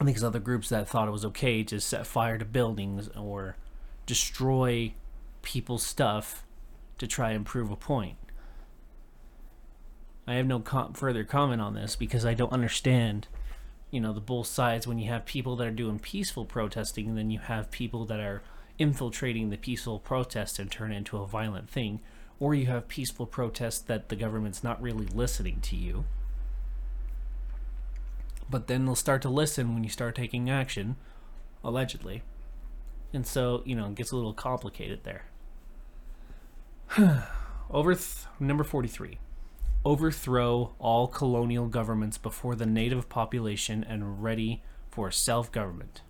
I 0.00 0.04
think 0.04 0.16
there's 0.16 0.24
other 0.24 0.40
groups 0.40 0.70
that 0.70 0.88
thought 0.88 1.06
it 1.06 1.12
was 1.12 1.24
okay 1.24 1.62
to 1.64 1.80
set 1.80 2.06
fire 2.06 2.36
to 2.36 2.44
buildings 2.44 3.08
or 3.16 3.56
destroy 4.06 4.92
people's 5.44 5.84
stuff 5.84 6.44
to 6.98 7.06
try 7.06 7.30
and 7.30 7.46
prove 7.46 7.70
a 7.70 7.76
point. 7.76 8.16
I 10.26 10.34
have 10.34 10.46
no 10.46 10.60
com- 10.60 10.94
further 10.94 11.24
comment 11.24 11.60
on 11.60 11.74
this 11.74 11.96
because 11.96 12.24
I 12.24 12.34
don't 12.34 12.52
understand, 12.52 13.28
you 13.90 14.00
know, 14.00 14.12
the 14.12 14.20
both 14.20 14.46
sides 14.46 14.86
when 14.86 14.98
you 14.98 15.10
have 15.10 15.26
people 15.26 15.54
that 15.56 15.66
are 15.66 15.72
doing 15.72 15.98
peaceful 15.98 16.44
protesting 16.44 17.08
and 17.08 17.18
then 17.18 17.30
you 17.30 17.38
have 17.38 17.70
people 17.70 18.04
that 18.06 18.20
are 18.20 18.42
infiltrating 18.78 19.50
the 19.50 19.56
peaceful 19.56 19.98
protest 19.98 20.58
and 20.58 20.70
turn 20.70 20.92
it 20.92 20.96
into 20.96 21.18
a 21.18 21.26
violent 21.26 21.68
thing, 21.68 22.00
or 22.40 22.54
you 22.54 22.66
have 22.66 22.88
peaceful 22.88 23.26
protests 23.26 23.80
that 23.80 24.08
the 24.08 24.16
government's 24.16 24.64
not 24.64 24.80
really 24.82 25.06
listening 25.06 25.60
to 25.60 25.76
you. 25.76 26.04
But 28.50 28.66
then 28.66 28.84
they'll 28.84 28.94
start 28.94 29.22
to 29.22 29.28
listen 29.28 29.74
when 29.74 29.84
you 29.84 29.90
start 29.90 30.14
taking 30.14 30.50
action, 30.50 30.96
allegedly. 31.62 32.22
And 33.12 33.26
so, 33.26 33.62
you 33.64 33.76
know, 33.76 33.86
it 33.86 33.94
gets 33.94 34.10
a 34.10 34.16
little 34.16 34.34
complicated 34.34 35.04
there. 35.04 35.26
Over 37.70 37.94
th- 37.94 38.26
number 38.38 38.62
43. 38.62 39.18
Overthrow 39.84 40.74
all 40.78 41.08
colonial 41.08 41.66
governments 41.66 42.18
before 42.18 42.54
the 42.54 42.66
native 42.66 43.08
population 43.08 43.84
and 43.84 44.22
ready 44.22 44.62
for 44.90 45.10
self 45.10 45.50
government. 45.50 46.02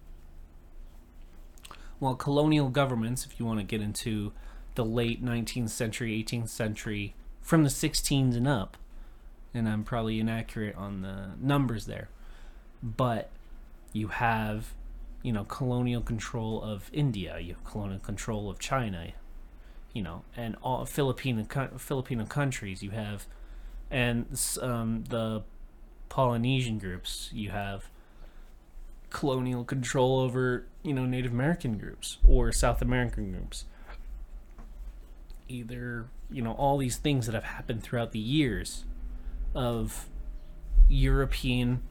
Well, 2.00 2.14
colonial 2.14 2.68
governments, 2.68 3.24
if 3.24 3.40
you 3.40 3.46
want 3.46 3.60
to 3.60 3.64
get 3.64 3.80
into 3.80 4.32
the 4.74 4.84
late 4.84 5.24
19th 5.24 5.70
century, 5.70 6.22
18th 6.22 6.50
century, 6.50 7.14
from 7.40 7.62
the 7.62 7.70
16s 7.70 8.36
and 8.36 8.48
up, 8.48 8.76
and 9.54 9.68
I'm 9.68 9.84
probably 9.84 10.20
inaccurate 10.20 10.74
on 10.76 11.02
the 11.02 11.30
numbers 11.40 11.86
there, 11.86 12.08
but 12.82 13.30
you 13.92 14.08
have, 14.08 14.74
you 15.22 15.32
know, 15.32 15.44
colonial 15.44 16.02
control 16.02 16.62
of 16.62 16.90
India, 16.92 17.38
you 17.38 17.54
have 17.54 17.64
colonial 17.64 18.00
control 18.00 18.50
of 18.50 18.58
China, 18.58 19.12
you 19.94 20.02
know, 20.02 20.24
and 20.36 20.56
all 20.62 20.84
Filipino 20.84 21.46
Filipino 21.78 22.26
countries. 22.26 22.82
You 22.82 22.90
have, 22.90 23.26
and 23.90 24.26
um, 24.60 25.04
the 25.08 25.44
Polynesian 26.10 26.78
groups. 26.78 27.30
You 27.32 27.50
have 27.50 27.88
colonial 29.08 29.64
control 29.64 30.18
over 30.18 30.66
you 30.82 30.92
know 30.92 31.06
Native 31.06 31.32
American 31.32 31.78
groups 31.78 32.18
or 32.28 32.52
South 32.52 32.82
American 32.82 33.30
groups. 33.30 33.64
Either 35.48 36.08
you 36.30 36.42
know 36.42 36.52
all 36.52 36.76
these 36.76 36.96
things 36.96 37.26
that 37.26 37.34
have 37.34 37.44
happened 37.44 37.82
throughout 37.82 38.12
the 38.12 38.18
years 38.18 38.84
of 39.54 40.08
European 40.88 41.82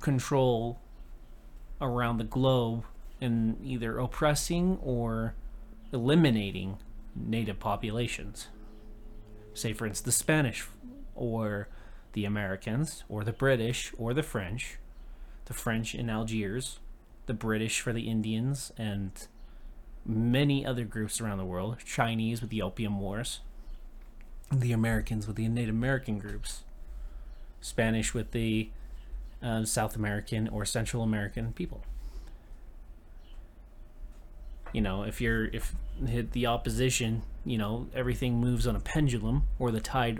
control 0.00 0.80
around 1.80 2.16
the 2.18 2.24
globe 2.24 2.84
and 3.20 3.58
either 3.62 3.98
oppressing 3.98 4.78
or 4.82 5.34
eliminating 5.92 6.78
native 7.14 7.58
populations. 7.58 8.48
Say, 9.52 9.72
for 9.72 9.86
instance, 9.86 10.04
the 10.04 10.12
Spanish 10.12 10.66
or 11.14 11.68
the 12.12 12.24
Americans, 12.24 13.04
or 13.08 13.24
the 13.24 13.32
British, 13.32 13.92
or 13.98 14.14
the 14.14 14.22
French, 14.22 14.78
the 15.46 15.54
French 15.54 15.94
in 15.94 16.08
Algiers, 16.08 16.78
the 17.26 17.34
British 17.34 17.80
for 17.80 17.92
the 17.92 18.08
Indians, 18.08 18.72
and 18.78 19.26
many 20.06 20.64
other 20.64 20.84
groups 20.84 21.20
around 21.20 21.38
the 21.38 21.44
world, 21.44 21.78
Chinese 21.84 22.40
with 22.40 22.50
the 22.50 22.62
Opium 22.62 23.00
Wars, 23.00 23.40
the 24.52 24.72
Americans 24.72 25.26
with 25.26 25.36
the 25.36 25.48
Native 25.48 25.74
American 25.74 26.18
groups, 26.18 26.62
Spanish 27.60 28.14
with 28.14 28.30
the 28.30 28.70
uh, 29.42 29.64
South 29.64 29.96
American 29.96 30.48
or 30.48 30.64
Central 30.64 31.02
American 31.02 31.52
people. 31.52 31.82
You 34.74 34.80
know, 34.80 35.04
if 35.04 35.20
you're 35.20 35.46
if 35.46 35.72
hit 36.04 36.32
the 36.32 36.46
opposition, 36.46 37.22
you 37.44 37.56
know, 37.56 37.86
everything 37.94 38.40
moves 38.40 38.66
on 38.66 38.74
a 38.74 38.80
pendulum 38.80 39.44
or 39.56 39.70
the 39.70 39.80
tide 39.80 40.18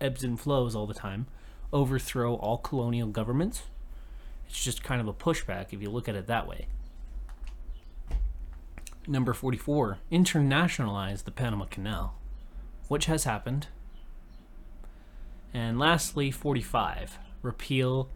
ebbs 0.00 0.22
and 0.22 0.38
flows 0.38 0.76
all 0.76 0.86
the 0.86 0.94
time, 0.94 1.26
overthrow 1.72 2.36
all 2.36 2.56
colonial 2.56 3.08
governments. 3.08 3.64
It's 4.48 4.62
just 4.62 4.84
kind 4.84 5.00
of 5.00 5.08
a 5.08 5.12
pushback 5.12 5.72
if 5.72 5.82
you 5.82 5.90
look 5.90 6.08
at 6.08 6.14
it 6.14 6.28
that 6.28 6.46
way. 6.46 6.68
Number 9.08 9.34
44, 9.34 9.98
internationalize 10.12 11.24
the 11.24 11.32
Panama 11.32 11.64
Canal, 11.64 12.14
which 12.86 13.06
has 13.06 13.24
happened. 13.24 13.66
And 15.52 15.80
lastly, 15.80 16.30
45, 16.30 17.18
repeal 17.42 18.08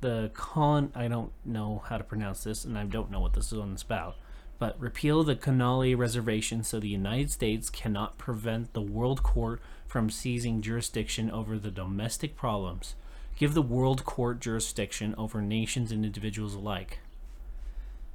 the 0.00 0.30
con. 0.34 0.92
I 0.94 1.08
don't 1.08 1.32
know 1.44 1.82
how 1.88 1.98
to 1.98 2.04
pronounce 2.04 2.44
this, 2.44 2.64
and 2.64 2.78
I 2.78 2.84
don't 2.84 3.10
know 3.10 3.20
what 3.20 3.32
this 3.32 3.52
is 3.52 3.58
on 3.58 3.72
this 3.72 3.82
about. 3.82 4.14
But 4.62 4.78
repeal 4.78 5.24
the 5.24 5.34
Connally 5.34 5.98
Reservation 5.98 6.62
so 6.62 6.78
the 6.78 6.86
United 6.86 7.32
States 7.32 7.68
cannot 7.68 8.16
prevent 8.16 8.74
the 8.74 8.80
World 8.80 9.24
Court 9.24 9.60
from 9.88 10.08
seizing 10.08 10.62
jurisdiction 10.62 11.32
over 11.32 11.58
the 11.58 11.72
domestic 11.72 12.36
problems. 12.36 12.94
Give 13.36 13.54
the 13.54 13.60
World 13.60 14.04
Court 14.04 14.38
jurisdiction 14.38 15.16
over 15.18 15.42
nations 15.42 15.90
and 15.90 16.04
individuals 16.04 16.54
alike. 16.54 17.00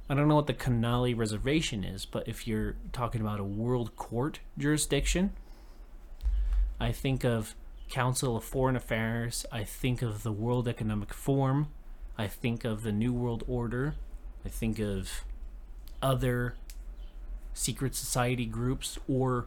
I 0.08 0.14
don't 0.14 0.26
know 0.26 0.36
what 0.36 0.46
the 0.46 0.54
Connally 0.54 1.14
Reservation 1.14 1.84
is, 1.84 2.06
but 2.06 2.26
if 2.26 2.48
you're 2.48 2.76
talking 2.94 3.20
about 3.20 3.40
a 3.40 3.44
World 3.44 3.94
Court 3.96 4.40
jurisdiction, 4.56 5.34
I 6.80 6.92
think 6.92 7.26
of 7.26 7.54
Council 7.90 8.38
of 8.38 8.44
Foreign 8.44 8.74
Affairs, 8.74 9.44
I 9.52 9.64
think 9.64 10.00
of 10.00 10.22
the 10.22 10.32
World 10.32 10.66
Economic 10.66 11.12
Forum, 11.12 11.68
I 12.16 12.26
think 12.26 12.64
of 12.64 12.84
the 12.84 12.92
New 12.92 13.12
World 13.12 13.44
Order, 13.46 13.96
I 14.46 14.48
think 14.48 14.78
of 14.78 15.24
other 16.02 16.54
secret 17.54 17.94
society 17.94 18.46
groups 18.46 18.98
or 19.08 19.46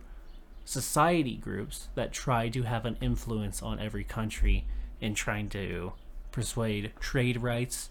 society 0.66 1.36
groups 1.36 1.90
that 1.96 2.12
try 2.12 2.50
to 2.50 2.64
have 2.64 2.86
an 2.86 2.98
influence 3.02 3.62
on 3.62 3.80
every 3.80 4.04
country 4.04 4.66
in 5.00 5.16
trying 5.16 5.50
to 5.50 5.94
persuade 6.32 6.92
trade 7.00 7.42
rights 7.42 7.90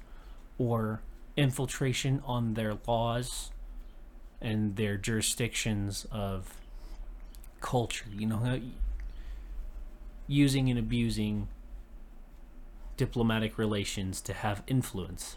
or 0.58 1.00
infiltration 1.36 2.22
on 2.24 2.54
their 2.54 2.76
laws 2.86 3.50
and 4.40 4.76
their 4.76 4.96
jurisdictions 4.96 6.06
of 6.10 6.54
culture. 7.60 8.06
You 8.14 8.26
know, 8.26 8.60
using 10.26 10.68
and 10.70 10.78
abusing 10.78 11.48
diplomatic 12.96 13.58
relations 13.58 14.20
to 14.20 14.32
have 14.32 14.62
influence, 14.66 15.36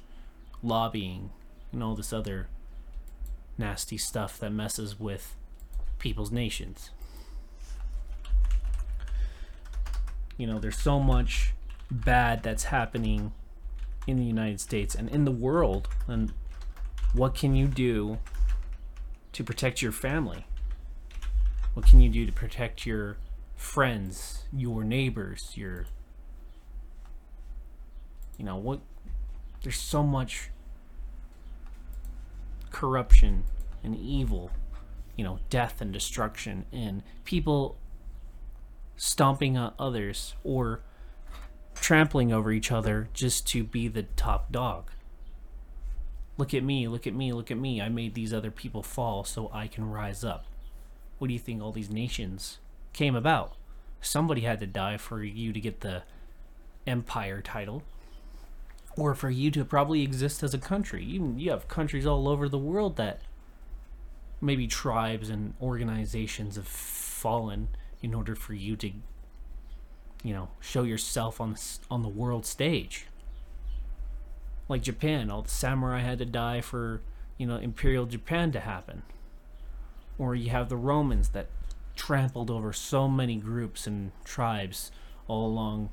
lobbying, 0.62 1.32
and 1.72 1.82
all 1.82 1.96
this 1.96 2.14
other 2.14 2.48
nasty 3.58 3.98
stuff 3.98 4.40
that 4.40 4.52
messes 4.52 5.00
with 5.00 5.36
people's 6.00 6.32
nations. 6.32 6.92
You 10.38 10.48
know, 10.48 10.60
there's 10.60 10.78
so 10.78 11.00
much 11.00 11.54
bad 11.92 12.44
that's 12.44 12.66
happening 12.66 13.34
in 14.08 14.18
the 14.18 14.24
United 14.24 14.60
States 14.60 14.96
and 14.96 15.10
in 15.10 15.26
the 15.26 15.32
world. 15.32 15.88
And 16.08 16.34
what 17.14 17.36
can 17.36 17.56
you 17.56 17.68
do 17.68 18.18
to 19.34 19.44
protect 19.44 19.82
your 19.82 19.92
family? 19.92 20.46
What 21.74 21.86
can 21.86 22.02
you 22.02 22.10
do 22.10 22.26
to 22.26 22.32
protect 22.32 22.86
your 22.86 23.18
friends, 23.56 24.44
your 24.52 24.84
neighbors, 24.84 25.52
your 25.56 25.86
you 28.38 28.46
know, 28.46 28.56
what 28.56 28.80
there's 29.62 29.80
so 29.80 30.04
much 30.04 30.50
corruption 32.74 33.44
and 33.84 33.96
evil, 33.96 34.52
you 35.16 35.24
know, 35.24 35.40
death 35.50 35.80
and 35.80 35.94
destruction 35.94 36.66
and 36.74 37.04
people 37.24 37.78
stomping 38.98 39.56
on 39.56 39.74
others 39.80 40.34
or 40.44 40.82
trampling 41.76 42.34
over 42.34 42.52
each 42.52 42.72
other 42.72 43.08
just 43.14 43.48
to 43.48 43.64
be 43.64 43.88
the 43.88 44.04
top 44.04 44.52
dog. 44.52 44.92
Look 46.38 46.54
at 46.54 46.64
me, 46.64 46.88
look 46.88 47.06
at 47.06 47.14
me, 47.14 47.32
look 47.32 47.52
at 47.52 47.58
me. 47.58 47.80
I 47.80 47.90
made 47.90 48.16
these 48.16 48.34
other 48.34 48.52
people 48.52 48.82
fall 48.82 49.24
so 49.24 49.50
I 49.54 49.68
can 49.68 49.90
rise 49.90 50.24
up. 50.24 50.46
What 51.20 51.28
do 51.28 51.34
you 51.34 51.40
think 51.40 51.62
all 51.62 51.72
these 51.72 51.92
nations 51.92 52.58
came 52.92 53.16
about? 53.16 53.56
Somebody 54.02 54.42
had 54.42 54.60
to 54.60 54.68
die 54.68 54.98
for 54.98 55.24
you 55.24 55.54
to 55.54 55.60
get 55.60 55.82
the 55.82 56.04
empire 56.88 57.40
title 57.40 57.84
or 58.98 59.16
for 59.16 59.30
you 59.30 59.50
to 59.52 59.66
probably 59.66 60.02
exist 60.02 60.44
as 60.44 60.54
a 60.54 60.60
country. 60.60 61.04
You, 61.04 61.34
you 61.38 61.52
have 61.52 61.68
countries 61.68 62.06
all 62.06 62.28
over 62.28 62.48
the 62.48 62.58
world 62.58 62.96
that 62.98 63.22
maybe 64.44 64.68
tribes 64.68 65.30
and 65.30 65.54
organizations 65.62 66.58
have 66.58 66.68
fallen 66.68 67.70
in 68.02 68.14
order 68.14 68.36
for 68.36 68.54
you 68.54 68.76
to 68.76 68.92
you 70.24 70.34
know 70.34 70.50
show 70.60 70.84
yourself 70.84 71.40
on 71.40 71.54
the, 71.54 71.80
on 71.90 72.02
the 72.02 72.10
world 72.10 72.46
stage 72.46 73.08
like 74.68 74.82
Japan 74.82 75.32
all 75.32 75.42
the 75.42 75.50
samurai 75.50 76.02
had 76.02 76.20
to 76.20 76.26
die 76.26 76.60
for 76.62 77.02
you 77.38 77.48
know 77.48 77.56
imperial 77.56 78.06
Japan 78.06 78.52
to 78.52 78.60
happen 78.60 79.04
or 80.18 80.36
you 80.36 80.50
have 80.50 80.68
the 80.70 80.78
Romans 80.78 81.30
that 81.30 81.48
trampled 81.96 82.52
over 82.52 82.74
so 82.74 83.08
many 83.08 83.36
groups 83.36 83.88
and 83.88 84.12
tribes 84.26 84.92
all 85.28 85.46
along 85.46 85.90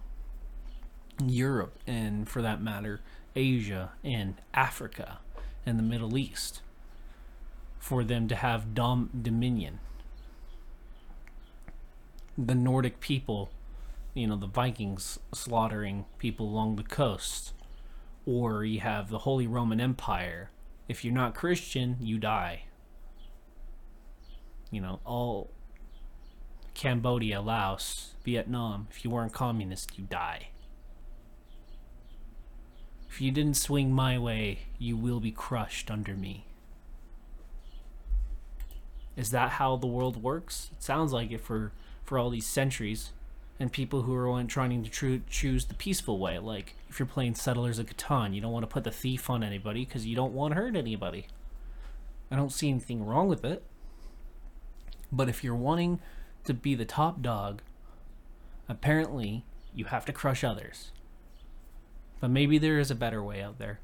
Europe 1.29 1.79
and 1.87 2.29
for 2.29 2.43
that 2.43 2.63
matter 2.63 3.01
Asia 3.37 3.93
and 4.03 4.35
Africa 4.55 5.19
and 5.67 5.79
the 5.79 5.83
Middle 5.83 6.17
East 6.17 6.63
for 7.79 8.05
them 8.05 8.29
to 8.29 8.35
have 8.35 8.75
dom- 8.75 9.11
dominion. 9.23 9.81
The 12.37 12.55
Nordic 12.55 13.01
people 13.01 13.51
you 14.15 14.27
know 14.27 14.37
the 14.37 14.47
Vikings 14.47 15.19
slaughtering 15.33 16.05
people 16.19 16.49
along 16.49 16.77
the 16.77 16.83
coast 16.83 17.53
or 18.27 18.65
you 18.65 18.81
have 18.81 19.09
the 19.09 19.21
Holy 19.21 19.47
Roman 19.47 19.81
Empire. 19.81 20.51
If 20.89 21.05
you're 21.05 21.15
not 21.15 21.35
Christian 21.35 21.97
you 22.01 22.19
die. 22.19 22.65
You 24.71 24.81
know 24.81 25.01
all 25.05 25.51
Cambodia 26.75 27.41
Laos 27.41 28.15
Vietnam 28.25 28.89
if 28.91 29.05
you 29.05 29.11
weren't 29.11 29.33
communist 29.33 29.99
you 29.99 30.05
die 30.05 30.49
if 33.11 33.21
you 33.21 33.33
didn't 33.33 33.55
swing 33.55 33.93
my 33.93 34.17
way, 34.17 34.61
you 34.79 34.97
will 34.97 35.19
be 35.19 35.33
crushed 35.33 35.91
under 35.91 36.15
me. 36.15 36.45
Is 39.17 39.33
that 39.33 39.51
how 39.51 39.77
the 39.77 39.89
world 39.89 40.23
works? 40.23 40.71
It 40.73 40.83
sounds 40.83 41.13
like 41.13 41.33
it 41.33 41.41
for, 41.41 41.73
for 42.05 42.19
all 42.19 42.31
these 42.31 42.47
centuries. 42.47 43.11
And 43.59 43.73
people 43.73 44.03
who 44.03 44.15
are 44.15 44.45
trying 44.45 44.85
to 44.85 44.89
tr- 44.89 45.17
choose 45.29 45.67
the 45.67 45.75
peaceful 45.75 46.19
way. 46.19 46.39
Like, 46.39 46.77
if 46.89 46.99
you're 46.99 47.07
playing 47.07 47.35
Settlers 47.35 47.81
of 47.81 47.87
Catan, 47.87 48.33
you 48.33 48.41
don't 48.41 48.53
want 48.53 48.63
to 48.63 48.73
put 48.73 48.85
the 48.85 48.93
thief 48.93 49.29
on 49.29 49.43
anybody 49.43 49.85
because 49.85 50.07
you 50.07 50.15
don't 50.15 50.33
want 50.33 50.55
to 50.55 50.61
hurt 50.61 50.77
anybody. 50.77 51.27
I 52.31 52.37
don't 52.37 52.53
see 52.53 52.71
anything 52.71 53.05
wrong 53.05 53.29
with 53.29 53.45
it. 53.45 53.65
But 55.11 55.29
if 55.29 55.43
you're 55.43 55.57
wanting 55.57 55.99
to 56.45 56.55
be 56.55 56.77
the 56.77 56.85
top 56.85 57.21
dog, 57.21 57.61
apparently 58.69 59.45
you 59.75 59.87
have 59.87 60.05
to 60.07 60.13
crush 60.13 60.45
others. 60.45 60.93
But 62.21 62.31
maybe 62.31 62.59
there 62.59 62.79
is 62.79 62.91
a 62.91 62.95
better 62.95 63.23
way 63.23 63.43
out 63.43 63.59
there. 63.59 63.81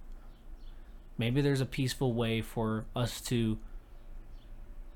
Maybe 1.19 1.41
there's 1.41 1.63
a 1.63 1.67
peaceful 1.67 2.13
way 2.13 2.43
for 2.43 2.85
us 2.95 3.21
to 3.23 3.59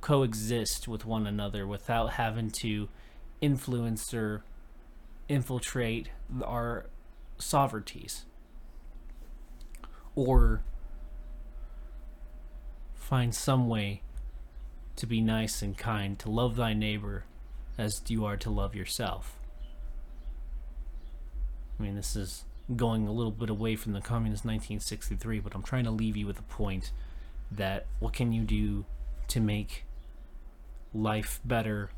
coexist 0.01 0.87
with 0.87 1.07
one 1.07 1.27
another 1.27 1.67
without 1.67 2.13
having 2.13 2.51
to 2.51 2.89
influence 3.41 4.13
or 4.13 4.45
infiltrate 5.29 6.11
our 6.45 6.87
sovereignties. 7.39 8.27
Or 10.15 10.63
find 12.95 13.35
some 13.35 13.69
way 13.69 14.03
to 14.97 15.07
be 15.07 15.23
nice 15.23 15.63
and 15.63 15.79
kind, 15.79 16.19
to 16.19 16.31
love 16.31 16.57
thy 16.57 16.75
neighbor 16.75 17.25
as 17.79 18.03
you 18.09 18.27
are 18.27 18.37
to 18.37 18.51
love 18.51 18.75
yourself. 18.75 19.39
I 21.79 21.83
mean, 21.83 21.97
this 21.97 22.15
is 22.15 22.45
going 22.77 23.07
a 23.07 23.13
little 23.13 23.33
bit 23.33 23.51
away 23.51 23.77
from 23.77 23.93
the 23.93 24.01
communist 24.01 24.45
1963, 24.45 25.41
but 25.41 25.55
I'm 25.55 25.63
trying 25.63 25.85
to 25.85 25.91
leave 25.91 26.17
you 26.17 26.27
with 26.27 26.39
a 26.39 26.43
point 26.43 26.93
that 27.51 27.87
what 27.99 28.13
can 28.13 28.33
you 28.33 28.43
do 28.43 28.85
to 29.29 29.41
make 29.41 29.85
life 30.95 31.41
better 31.45 31.91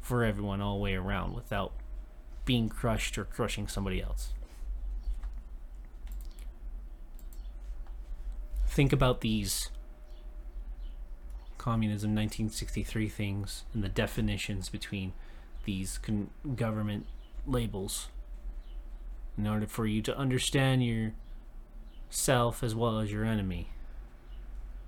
for 0.00 0.24
everyone 0.24 0.60
all 0.60 0.76
the 0.76 0.82
way 0.82 0.94
around 0.94 1.34
without 1.34 1.72
being 2.44 2.68
crushed 2.68 3.18
or 3.18 3.24
crushing 3.24 3.68
somebody 3.68 4.00
else. 4.00 4.32
Think 8.68 8.92
about 8.92 9.20
these 9.20 9.70
communism 11.58 12.10
1963 12.10 13.08
things 13.08 13.64
and 13.74 13.82
the 13.82 13.88
definitions 13.88 14.68
between 14.68 15.12
these 15.64 15.98
con- 15.98 16.30
government 16.54 17.06
labels 17.46 18.08
in 19.38 19.46
order 19.46 19.66
for 19.66 19.86
you 19.86 20.02
to 20.02 20.16
understand 20.16 20.84
yourself 20.84 22.62
as 22.62 22.74
well 22.74 22.98
as 22.98 23.12
your 23.12 23.24
enemy 23.24 23.68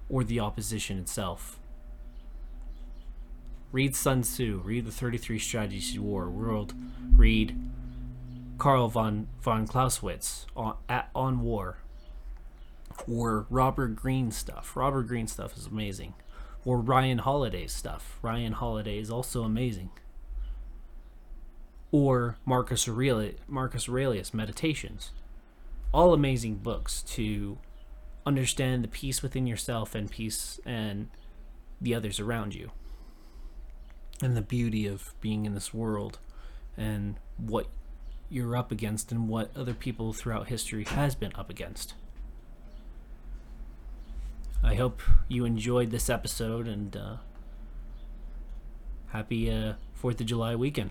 or 0.08 0.24
the 0.24 0.40
opposition 0.40 0.98
itself. 0.98 1.58
Read 3.70 3.94
Sun 3.94 4.22
Tzu, 4.22 4.62
read 4.64 4.86
the 4.86 4.90
33 4.90 5.38
Strategies 5.38 5.94
of 5.96 6.02
War 6.02 6.30
World, 6.30 6.72
read 7.16 7.54
Karl 8.56 8.88
von, 8.88 9.28
von 9.40 9.66
Clausewitz 9.66 10.46
on, 10.56 10.76
at, 10.88 11.10
on 11.14 11.40
War, 11.42 11.76
or 13.06 13.46
Robert 13.50 13.94
Greene 13.94 14.30
stuff. 14.30 14.74
Robert 14.74 15.06
Greene 15.06 15.28
stuff 15.28 15.56
is 15.56 15.66
amazing. 15.66 16.14
Or 16.64 16.80
Ryan 16.80 17.18
Holiday's 17.18 17.72
stuff. 17.72 18.18
Ryan 18.20 18.52
Holiday 18.52 18.98
is 18.98 19.10
also 19.10 19.42
amazing. 19.42 19.90
Or 21.90 22.36
Marcus 22.44 22.88
Aurelius, 22.88 23.36
Marcus 23.46 23.88
Aurelius 23.88 24.34
Meditations. 24.34 25.12
All 25.92 26.12
amazing 26.12 26.56
books 26.56 27.02
to 27.14 27.58
understand 28.26 28.84
the 28.84 28.88
peace 28.88 29.22
within 29.22 29.46
yourself 29.46 29.94
and 29.94 30.10
peace 30.10 30.60
and 30.66 31.08
the 31.80 31.94
others 31.94 32.20
around 32.20 32.54
you. 32.54 32.72
And 34.22 34.36
the 34.36 34.42
beauty 34.42 34.86
of 34.86 35.14
being 35.20 35.46
in 35.46 35.54
this 35.54 35.72
world 35.72 36.18
and 36.76 37.16
what 37.38 37.68
you're 38.28 38.56
up 38.56 38.70
against 38.70 39.10
and 39.10 39.28
what 39.28 39.56
other 39.56 39.74
people 39.74 40.12
throughout 40.12 40.48
history 40.48 40.84
has 40.84 41.14
been 41.14 41.32
up 41.34 41.48
against. 41.48 41.94
I 44.62 44.74
hope 44.74 45.02
you 45.28 45.44
enjoyed 45.44 45.90
this 45.90 46.10
episode 46.10 46.66
and 46.66 46.96
uh, 46.96 47.16
happy 49.08 49.50
uh, 49.50 49.74
4th 50.02 50.20
of 50.20 50.26
July 50.26 50.54
weekend. 50.54 50.90